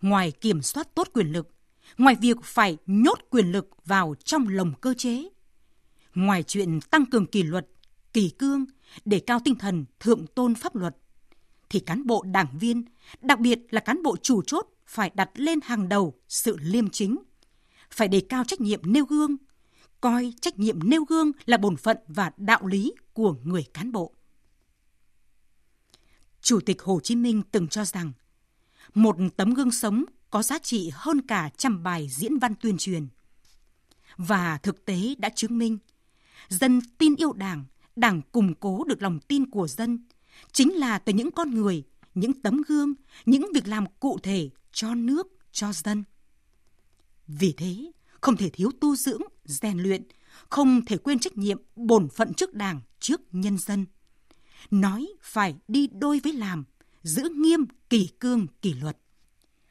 ngoài 0.00 0.30
kiểm 0.30 0.62
soát 0.62 0.94
tốt 0.94 1.08
quyền 1.12 1.32
lực, 1.32 1.54
ngoài 1.98 2.16
việc 2.20 2.36
phải 2.42 2.76
nhốt 2.86 3.18
quyền 3.30 3.52
lực 3.52 3.68
vào 3.84 4.14
trong 4.24 4.48
lồng 4.48 4.72
cơ 4.80 4.94
chế, 4.94 5.28
ngoài 6.14 6.42
chuyện 6.42 6.80
tăng 6.80 7.06
cường 7.06 7.26
kỷ 7.26 7.42
luật, 7.42 7.66
kỳ 8.12 8.30
cương 8.30 8.64
để 9.04 9.20
cao 9.20 9.40
tinh 9.44 9.54
thần 9.54 9.84
thượng 10.00 10.26
tôn 10.26 10.54
pháp 10.54 10.76
luật, 10.76 10.96
thì 11.70 11.80
cán 11.80 12.06
bộ 12.06 12.22
đảng 12.22 12.58
viên, 12.58 12.84
đặc 13.20 13.40
biệt 13.40 13.58
là 13.70 13.80
cán 13.80 14.02
bộ 14.02 14.16
chủ 14.16 14.42
chốt 14.42 14.66
phải 14.86 15.10
đặt 15.14 15.30
lên 15.34 15.58
hàng 15.62 15.88
đầu 15.88 16.14
sự 16.28 16.56
liêm 16.60 16.88
chính, 16.88 17.18
phải 17.90 18.08
đề 18.08 18.20
cao 18.28 18.44
trách 18.44 18.60
nhiệm 18.60 18.92
nêu 18.92 19.04
gương, 19.04 19.36
coi 20.00 20.32
trách 20.40 20.58
nhiệm 20.58 20.90
nêu 20.90 21.04
gương 21.04 21.32
là 21.46 21.56
bổn 21.56 21.76
phận 21.76 21.96
và 22.08 22.32
đạo 22.36 22.66
lý 22.66 22.92
của 23.12 23.36
người 23.44 23.64
cán 23.74 23.92
bộ. 23.92 24.14
Chủ 26.40 26.60
tịch 26.60 26.82
Hồ 26.82 27.00
Chí 27.02 27.16
Minh 27.16 27.42
từng 27.50 27.68
cho 27.68 27.84
rằng 27.84 28.12
một 28.94 29.16
tấm 29.36 29.54
gương 29.54 29.70
sống 29.70 30.04
có 30.30 30.42
giá 30.42 30.58
trị 30.58 30.90
hơn 30.92 31.20
cả 31.20 31.50
trăm 31.56 31.82
bài 31.82 32.08
diễn 32.10 32.38
văn 32.38 32.54
tuyên 32.54 32.78
truyền. 32.78 33.08
Và 34.16 34.58
thực 34.58 34.84
tế 34.84 35.14
đã 35.18 35.28
chứng 35.28 35.58
minh, 35.58 35.78
dân 36.48 36.80
tin 36.98 37.14
yêu 37.16 37.32
Đảng, 37.32 37.64
Đảng 38.00 38.22
củng 38.32 38.54
cố 38.54 38.84
được 38.84 39.02
lòng 39.02 39.18
tin 39.28 39.50
của 39.50 39.68
dân, 39.68 40.06
chính 40.52 40.74
là 40.74 40.98
từ 40.98 41.12
những 41.12 41.30
con 41.30 41.54
người, 41.54 41.84
những 42.14 42.42
tấm 42.42 42.62
gương, 42.68 42.94
những 43.26 43.46
việc 43.54 43.68
làm 43.68 43.84
cụ 44.00 44.18
thể 44.22 44.50
cho 44.72 44.94
nước, 44.94 45.26
cho 45.52 45.72
dân. 45.72 46.04
Vì 47.26 47.52
thế, 47.56 47.92
không 48.20 48.36
thể 48.36 48.50
thiếu 48.50 48.70
tu 48.80 48.96
dưỡng, 48.96 49.20
rèn 49.44 49.78
luyện, 49.78 50.02
không 50.48 50.84
thể 50.84 50.96
quên 50.98 51.18
trách 51.18 51.36
nhiệm 51.36 51.58
bổn 51.76 52.08
phận 52.08 52.34
trước 52.34 52.54
Đảng, 52.54 52.80
trước 53.00 53.20
nhân 53.32 53.58
dân. 53.58 53.86
Nói 54.70 55.08
phải 55.22 55.56
đi 55.68 55.86
đôi 55.86 56.20
với 56.24 56.32
làm, 56.32 56.64
giữ 57.02 57.28
nghiêm 57.36 57.64
kỷ 57.90 58.08
cương 58.20 58.46
kỷ 58.62 58.74
luật. 58.74 58.98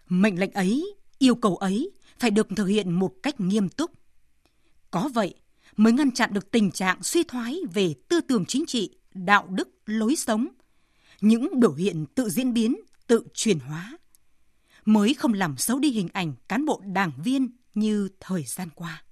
Mệnh 0.08 0.40
lệnh 0.40 0.52
ấy, 0.52 0.96
yêu 1.20 1.36
cầu 1.36 1.56
ấy 1.56 1.92
phải 2.20 2.32
được 2.32 2.48
thực 2.56 2.66
hiện 2.66 2.92
một 2.92 3.14
cách 3.24 3.40
nghiêm 3.40 3.70
túc. 3.70 3.92
Có 4.92 5.10
vậy 5.14 5.36
mới 5.78 5.94
ngăn 5.94 6.12
chặn 6.12 6.34
được 6.34 6.52
tình 6.52 6.72
trạng 6.72 7.04
suy 7.04 7.24
thoái 7.24 7.58
về 7.74 7.94
tư 8.10 8.22
tưởng 8.22 8.46
chính 8.46 8.66
trị, 8.66 8.98
đạo 9.14 9.48
đức, 9.50 9.70
lối 9.86 10.16
sống. 10.16 10.48
những 11.22 11.60
biểu 11.60 11.74
hiện 11.74 12.06
tự 12.16 12.30
diễn 12.30 12.54
biến, 12.54 12.76
tự 13.08 13.24
chuyển 13.34 13.60
hóa 13.60 13.98
mới 14.86 15.14
không 15.14 15.34
làm 15.34 15.58
xấu 15.58 15.80
đi 15.80 15.92
hình 15.92 16.08
ảnh 16.14 16.34
cán 16.48 16.66
bộ 16.66 16.82
đảng 16.86 17.12
viên 17.24 17.50
như 17.74 18.10
thời 18.20 18.44
gian 18.44 18.70
qua. 18.76 19.04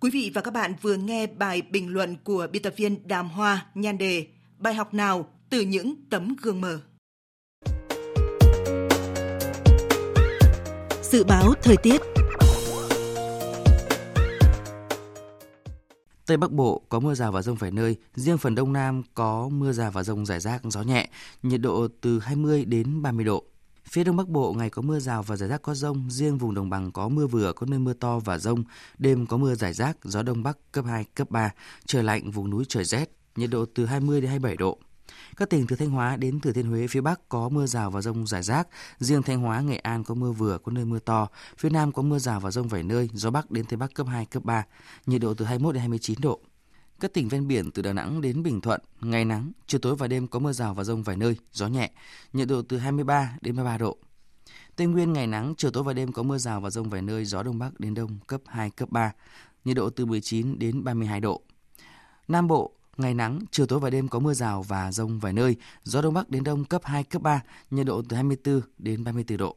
Quý 0.00 0.10
vị 0.10 0.30
và 0.34 0.40
các 0.40 0.50
bạn 0.50 0.74
vừa 0.82 0.96
nghe 0.96 1.26
bài 1.26 1.62
bình 1.62 1.88
luận 1.88 2.16
của 2.24 2.46
biên 2.52 2.62
tập 2.62 2.74
viên 2.76 3.08
Đàm 3.08 3.28
Hoa 3.28 3.66
nhan 3.74 3.98
đề 3.98 4.26
Bài 4.58 4.74
học 4.74 4.94
nào 4.94 5.28
từ 5.50 5.60
những 5.60 5.94
tấm 6.10 6.36
gương 6.42 6.60
mờ. 6.60 6.80
Dự 11.02 11.24
báo 11.24 11.54
thời 11.62 11.76
tiết 11.82 12.21
Tây 16.32 16.36
Bắc 16.36 16.52
Bộ 16.52 16.82
có 16.88 17.00
mưa 17.00 17.14
rào 17.14 17.32
và 17.32 17.42
rông 17.42 17.56
vài 17.56 17.70
nơi, 17.70 17.96
riêng 18.14 18.38
phần 18.38 18.54
Đông 18.54 18.72
Nam 18.72 19.02
có 19.14 19.48
mưa 19.48 19.72
rào 19.72 19.90
và 19.90 20.02
rông 20.02 20.26
rải 20.26 20.40
rác, 20.40 20.62
gió 20.64 20.82
nhẹ, 20.82 21.10
nhiệt 21.42 21.60
độ 21.60 21.88
từ 22.00 22.18
20 22.18 22.64
đến 22.64 23.02
30 23.02 23.24
độ. 23.24 23.44
Phía 23.84 24.04
Đông 24.04 24.16
Bắc 24.16 24.28
Bộ 24.28 24.52
ngày 24.52 24.70
có 24.70 24.82
mưa 24.82 24.98
rào 24.98 25.22
và 25.22 25.36
rải 25.36 25.48
rác 25.48 25.62
có 25.62 25.74
rông, 25.74 26.10
riêng 26.10 26.38
vùng 26.38 26.54
đồng 26.54 26.70
bằng 26.70 26.92
có 26.92 27.08
mưa 27.08 27.26
vừa, 27.26 27.52
có 27.52 27.66
nơi 27.66 27.78
mưa 27.78 27.92
to 27.92 28.18
và 28.18 28.38
rông, 28.38 28.64
đêm 28.98 29.26
có 29.26 29.36
mưa 29.36 29.54
rải 29.54 29.72
rác, 29.72 29.96
gió 30.04 30.22
Đông 30.22 30.42
Bắc 30.42 30.58
cấp 30.72 30.84
2, 30.84 31.04
cấp 31.14 31.30
3, 31.30 31.50
trời 31.86 32.02
lạnh, 32.02 32.30
vùng 32.30 32.50
núi 32.50 32.64
trời 32.68 32.84
rét, 32.84 33.10
nhiệt 33.36 33.50
độ 33.50 33.64
từ 33.74 33.86
20 33.86 34.20
đến 34.20 34.30
27 34.30 34.56
độ. 34.56 34.78
Các 35.36 35.50
tỉnh 35.50 35.66
từ 35.66 35.76
Thanh 35.76 35.90
Hóa 35.90 36.16
đến 36.16 36.40
Thừa 36.40 36.52
Thiên 36.52 36.66
Huế 36.66 36.86
phía 36.86 37.00
Bắc 37.00 37.28
có 37.28 37.48
mưa 37.48 37.66
rào 37.66 37.90
và 37.90 38.02
rông 38.02 38.26
rải 38.26 38.42
rác, 38.42 38.68
riêng 38.98 39.22
Thanh 39.22 39.40
Hóa, 39.40 39.60
Nghệ 39.60 39.76
An 39.76 40.04
có 40.04 40.14
mưa 40.14 40.32
vừa, 40.32 40.58
có 40.58 40.72
nơi 40.72 40.84
mưa 40.84 40.98
to, 40.98 41.28
phía 41.58 41.70
Nam 41.70 41.92
có 41.92 42.02
mưa 42.02 42.18
rào 42.18 42.40
và 42.40 42.50
rông 42.50 42.68
vài 42.68 42.82
nơi, 42.82 43.08
gió 43.12 43.30
Bắc 43.30 43.50
đến 43.50 43.64
Tây 43.64 43.76
Bắc 43.76 43.94
cấp 43.94 44.06
2, 44.06 44.26
cấp 44.26 44.44
3, 44.44 44.64
nhiệt 45.06 45.20
độ 45.20 45.34
từ 45.34 45.44
21 45.44 45.74
đến 45.74 45.80
29 45.80 46.18
độ. 46.20 46.40
Các 47.00 47.12
tỉnh 47.12 47.28
ven 47.28 47.48
biển 47.48 47.70
từ 47.70 47.82
Đà 47.82 47.92
Nẵng 47.92 48.20
đến 48.20 48.42
Bình 48.42 48.60
Thuận, 48.60 48.80
ngày 49.00 49.24
nắng, 49.24 49.52
chiều 49.66 49.80
tối 49.80 49.96
và 49.96 50.06
đêm 50.06 50.28
có 50.28 50.38
mưa 50.38 50.52
rào 50.52 50.74
và 50.74 50.84
rông 50.84 51.02
vài 51.02 51.16
nơi, 51.16 51.36
gió 51.52 51.66
nhẹ, 51.66 51.90
nhiệt 52.32 52.48
độ 52.48 52.62
từ 52.62 52.78
23 52.78 53.36
đến 53.40 53.56
33 53.56 53.78
độ. 53.78 53.96
Tây 54.76 54.86
Nguyên 54.86 55.12
ngày 55.12 55.26
nắng, 55.26 55.54
chiều 55.58 55.70
tối 55.70 55.82
và 55.82 55.92
đêm 55.92 56.12
có 56.12 56.22
mưa 56.22 56.38
rào 56.38 56.60
và 56.60 56.70
rông 56.70 56.90
vài 56.90 57.02
nơi, 57.02 57.24
gió 57.24 57.42
đông 57.42 57.58
bắc 57.58 57.80
đến 57.80 57.94
đông 57.94 58.18
cấp 58.26 58.40
2, 58.46 58.70
cấp 58.70 58.88
3, 58.90 59.12
nhiệt 59.64 59.76
độ 59.76 59.90
từ 59.90 60.06
19 60.06 60.58
đến 60.58 60.84
32 60.84 61.20
độ. 61.20 61.42
Nam 62.28 62.48
Bộ, 62.48 62.72
ngày 62.96 63.14
nắng, 63.14 63.40
chiều 63.50 63.66
tối 63.66 63.80
và 63.80 63.90
đêm 63.90 64.08
có 64.08 64.18
mưa 64.18 64.34
rào 64.34 64.62
và 64.62 64.92
rông 64.92 65.18
vài 65.18 65.32
nơi, 65.32 65.56
gió 65.82 66.02
đông 66.02 66.14
bắc 66.14 66.30
đến 66.30 66.44
đông 66.44 66.64
cấp 66.64 66.82
2, 66.84 67.04
cấp 67.04 67.22
3, 67.22 67.42
nhiệt 67.70 67.86
độ 67.86 68.02
từ 68.08 68.14
24 68.16 68.60
đến 68.78 69.04
34 69.04 69.38
độ. 69.38 69.56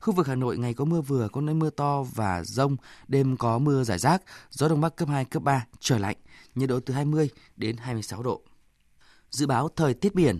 Khu 0.00 0.12
vực 0.12 0.26
Hà 0.26 0.34
Nội 0.34 0.58
ngày 0.58 0.74
có 0.74 0.84
mưa 0.84 1.00
vừa, 1.00 1.28
có 1.28 1.40
nơi 1.40 1.54
mưa 1.54 1.70
to 1.70 2.02
và 2.02 2.44
rông, 2.44 2.76
đêm 3.08 3.36
có 3.36 3.58
mưa 3.58 3.84
rải 3.84 3.98
rác, 3.98 4.22
gió 4.50 4.68
đông 4.68 4.80
bắc 4.80 4.96
cấp 4.96 5.08
2, 5.08 5.24
cấp 5.24 5.42
3, 5.42 5.66
trời 5.80 5.98
lạnh, 5.98 6.16
nhiệt 6.54 6.68
độ 6.68 6.80
từ 6.80 6.94
20 6.94 7.28
đến 7.56 7.76
26 7.76 8.22
độ. 8.22 8.42
Dự 9.30 9.46
báo 9.46 9.68
thời 9.76 9.94
tiết 9.94 10.14
biển, 10.14 10.38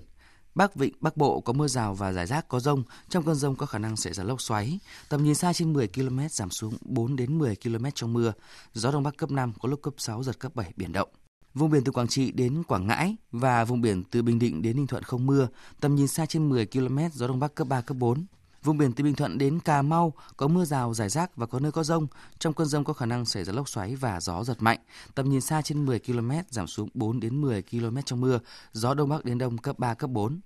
Bắc 0.54 0.74
Vịnh, 0.74 0.94
Bắc 1.00 1.16
Bộ 1.16 1.40
có 1.40 1.52
mưa 1.52 1.68
rào 1.68 1.94
và 1.94 2.12
rải 2.12 2.26
rác 2.26 2.48
có 2.48 2.60
rông, 2.60 2.82
trong 3.08 3.24
cơn 3.24 3.34
rông 3.34 3.56
có 3.56 3.66
khả 3.66 3.78
năng 3.78 3.96
xảy 3.96 4.12
ra 4.12 4.24
lốc 4.24 4.40
xoáy. 4.40 4.78
Tầm 5.08 5.24
nhìn 5.24 5.34
xa 5.34 5.52
trên 5.52 5.72
10 5.72 5.88
km 5.88 6.20
giảm 6.30 6.50
xuống 6.50 6.74
4 6.80 7.16
đến 7.16 7.38
10 7.38 7.56
km 7.56 7.86
trong 7.94 8.12
mưa. 8.12 8.32
Gió 8.72 8.90
đông 8.92 9.02
bắc 9.02 9.16
cấp 9.16 9.30
5 9.30 9.52
có 9.60 9.68
lúc 9.68 9.82
cấp 9.82 9.94
6 9.98 10.22
giật 10.22 10.38
cấp 10.38 10.54
7 10.54 10.72
biển 10.76 10.92
động. 10.92 11.08
Vùng 11.56 11.70
biển 11.70 11.84
từ 11.84 11.92
Quảng 11.92 12.08
Trị 12.08 12.32
đến 12.32 12.62
Quảng 12.62 12.86
Ngãi 12.86 13.16
và 13.32 13.64
vùng 13.64 13.80
biển 13.80 14.04
từ 14.10 14.22
Bình 14.22 14.38
Định 14.38 14.62
đến 14.62 14.76
Ninh 14.76 14.86
Thuận 14.86 15.02
không 15.02 15.26
mưa, 15.26 15.48
tầm 15.80 15.94
nhìn 15.94 16.08
xa 16.08 16.26
trên 16.26 16.48
10 16.48 16.66
km, 16.66 16.98
gió 17.12 17.28
đông 17.28 17.40
bắc 17.40 17.54
cấp 17.54 17.68
3 17.68 17.80
cấp 17.80 17.96
4. 17.96 18.26
Vùng 18.62 18.78
biển 18.78 18.92
từ 18.92 19.04
Bình 19.04 19.14
Thuận 19.14 19.38
đến 19.38 19.60
Cà 19.60 19.82
Mau 19.82 20.12
có 20.36 20.48
mưa 20.48 20.64
rào 20.64 20.94
rải 20.94 21.08
rác 21.08 21.36
và 21.36 21.46
có 21.46 21.60
nơi 21.60 21.72
có 21.72 21.84
rông. 21.84 22.06
Trong 22.38 22.52
cơn 22.52 22.66
rông 22.66 22.84
có 22.84 22.92
khả 22.92 23.06
năng 23.06 23.24
xảy 23.24 23.44
ra 23.44 23.52
lốc 23.52 23.68
xoáy 23.68 23.96
và 23.96 24.20
gió 24.20 24.44
giật 24.44 24.62
mạnh. 24.62 24.78
Tầm 25.14 25.30
nhìn 25.30 25.40
xa 25.40 25.62
trên 25.62 25.84
10 25.84 25.98
km 25.98 26.30
giảm 26.50 26.66
xuống 26.66 26.88
4 26.94 27.20
đến 27.20 27.40
10 27.40 27.62
km 27.62 27.96
trong 28.04 28.20
mưa. 28.20 28.38
Gió 28.72 28.94
đông 28.94 29.08
bắc 29.08 29.24
đến 29.24 29.38
đông 29.38 29.58
cấp 29.58 29.78
3 29.78 29.94
cấp 29.94 30.10
4. 30.10 30.40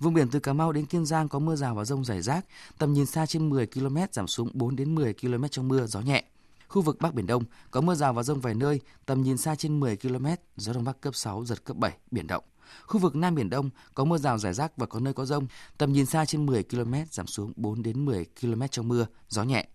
Vùng 0.00 0.14
biển 0.14 0.28
từ 0.28 0.40
Cà 0.40 0.52
Mau 0.52 0.72
đến 0.72 0.86
Kiên 0.86 1.06
Giang 1.06 1.28
có 1.28 1.38
mưa 1.38 1.56
rào 1.56 1.74
và 1.74 1.84
rông 1.84 2.04
rải 2.04 2.22
rác, 2.22 2.46
tầm 2.78 2.92
nhìn 2.92 3.06
xa 3.06 3.26
trên 3.26 3.50
10 3.50 3.66
km 3.66 3.96
giảm 4.12 4.26
xuống 4.26 4.50
4 4.54 4.76
đến 4.76 4.94
10 4.94 5.14
km 5.14 5.44
trong 5.50 5.68
mưa, 5.68 5.86
gió 5.86 6.00
nhẹ. 6.00 6.24
Khu 6.70 6.82
vực 6.82 6.96
Bắc 7.00 7.14
Biển 7.14 7.26
Đông 7.26 7.44
có 7.70 7.80
mưa 7.80 7.94
rào 7.94 8.12
và 8.12 8.22
rông 8.22 8.40
vài 8.40 8.54
nơi, 8.54 8.80
tầm 9.06 9.22
nhìn 9.22 9.36
xa 9.36 9.54
trên 9.54 9.80
10 9.80 9.96
km, 9.96 10.26
gió 10.56 10.72
đông 10.72 10.84
bắc 10.84 11.00
cấp 11.00 11.14
6 11.14 11.44
giật 11.44 11.64
cấp 11.64 11.76
7, 11.76 11.96
biển 12.10 12.26
động. 12.26 12.44
Khu 12.86 13.00
vực 13.00 13.16
Nam 13.16 13.34
Biển 13.34 13.50
Đông 13.50 13.70
có 13.94 14.04
mưa 14.04 14.18
rào 14.18 14.38
rải 14.38 14.54
rác 14.54 14.76
và 14.76 14.86
có 14.86 15.00
nơi 15.00 15.12
có 15.14 15.24
rông, 15.24 15.46
tầm 15.78 15.92
nhìn 15.92 16.06
xa 16.06 16.24
trên 16.24 16.46
10 16.46 16.62
km 16.62 16.94
giảm 17.10 17.26
xuống 17.26 17.52
4 17.56 17.82
đến 17.82 18.04
10 18.04 18.26
km 18.40 18.62
trong 18.70 18.88
mưa, 18.88 19.06
gió 19.28 19.42
nhẹ. 19.42 19.68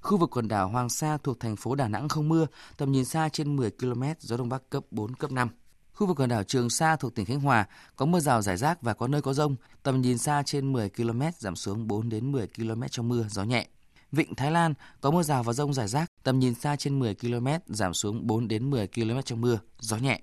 Khu 0.00 0.16
vực 0.16 0.30
quần 0.30 0.48
đảo 0.48 0.68
Hoàng 0.68 0.88
Sa 0.88 1.16
thuộc 1.16 1.40
thành 1.40 1.56
phố 1.56 1.74
Đà 1.74 1.88
Nẵng 1.88 2.08
không 2.08 2.28
mưa, 2.28 2.46
tầm 2.76 2.92
nhìn 2.92 3.04
xa 3.04 3.28
trên 3.28 3.56
10 3.56 3.70
km, 3.70 4.02
gió 4.20 4.36
đông 4.36 4.48
bắc 4.48 4.70
cấp 4.70 4.84
4 4.90 5.14
cấp 5.14 5.32
5. 5.32 5.48
Khu 5.92 6.06
vực 6.06 6.20
quần 6.20 6.28
đảo 6.28 6.44
Trường 6.44 6.70
Sa 6.70 6.96
thuộc 6.96 7.14
tỉnh 7.14 7.26
Khánh 7.26 7.40
Hòa 7.40 7.66
có 7.96 8.06
mưa 8.06 8.20
rào 8.20 8.42
rải 8.42 8.56
rác 8.56 8.82
và 8.82 8.94
có 8.94 9.08
nơi 9.08 9.22
có 9.22 9.32
rông, 9.32 9.56
tầm 9.82 10.00
nhìn 10.00 10.18
xa 10.18 10.42
trên 10.46 10.72
10 10.72 10.90
km 10.90 11.22
giảm 11.38 11.56
xuống 11.56 11.88
4 11.88 12.08
đến 12.08 12.32
10 12.32 12.46
km 12.46 12.82
trong 12.90 13.08
mưa, 13.08 13.26
gió 13.30 13.44
nhẹ. 13.44 13.66
Vịnh 14.12 14.34
Thái 14.34 14.50
Lan 14.50 14.74
có 15.00 15.10
mưa 15.10 15.22
rào 15.22 15.42
và 15.42 15.52
rông 15.52 15.74
rải 15.74 15.88
rác, 15.88 16.10
tầm 16.22 16.38
nhìn 16.38 16.54
xa 16.54 16.76
trên 16.76 16.98
10 16.98 17.14
km 17.14 17.48
giảm 17.66 17.94
xuống 17.94 18.26
4 18.26 18.48
đến 18.48 18.70
10 18.70 18.86
km 18.86 19.20
trong 19.24 19.40
mưa, 19.40 19.58
gió 19.80 19.96
nhẹ. 19.96 20.20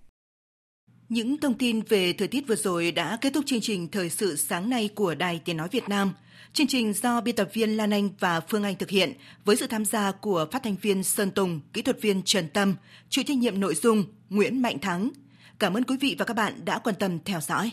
Những 1.10 1.38
thông 1.38 1.54
tin 1.54 1.82
về 1.82 2.14
thời 2.14 2.28
tiết 2.28 2.48
vừa 2.48 2.56
rồi 2.56 2.92
đã 2.92 3.18
kết 3.22 3.34
thúc 3.34 3.46
chương 3.48 3.62
trình 3.62 3.88
Thời 3.88 4.10
sự 4.10 4.36
sáng 4.36 4.70
nay 4.70 4.90
của 4.96 5.16
Đài 5.16 5.42
Tiếng 5.46 5.58
Nói 5.58 5.68
Việt 5.72 5.90
Nam. 5.90 6.14
Chương 6.54 6.68
trình 6.68 6.94
do 6.94 7.22
biên 7.22 7.36
tập 7.36 7.50
viên 7.54 7.78
Lan 7.78 7.94
Anh 7.94 8.10
và 8.20 8.40
Phương 8.40 8.64
Anh 8.64 8.76
thực 8.76 8.90
hiện 8.90 9.14
với 9.46 9.56
sự 9.56 9.68
tham 9.68 9.86
gia 9.86 10.12
của 10.12 10.48
phát 10.52 10.64
thanh 10.64 10.76
viên 10.76 11.04
Sơn 11.04 11.32
Tùng, 11.32 11.60
kỹ 11.74 11.82
thuật 11.82 12.02
viên 12.02 12.22
Trần 12.24 12.50
Tâm, 12.50 12.76
chịu 13.10 13.24
trách 13.28 13.38
nhiệm 13.38 13.60
nội 13.60 13.76
dung 13.76 14.04
Nguyễn 14.30 14.62
Mạnh 14.62 14.80
Thắng. 14.80 15.10
Cảm 15.60 15.74
ơn 15.74 15.84
quý 15.84 15.98
vị 16.02 16.16
và 16.20 16.26
các 16.26 16.34
bạn 16.34 16.66
đã 16.66 16.80
quan 16.80 16.96
tâm 17.00 17.20
theo 17.26 17.42
dõi. 17.42 17.72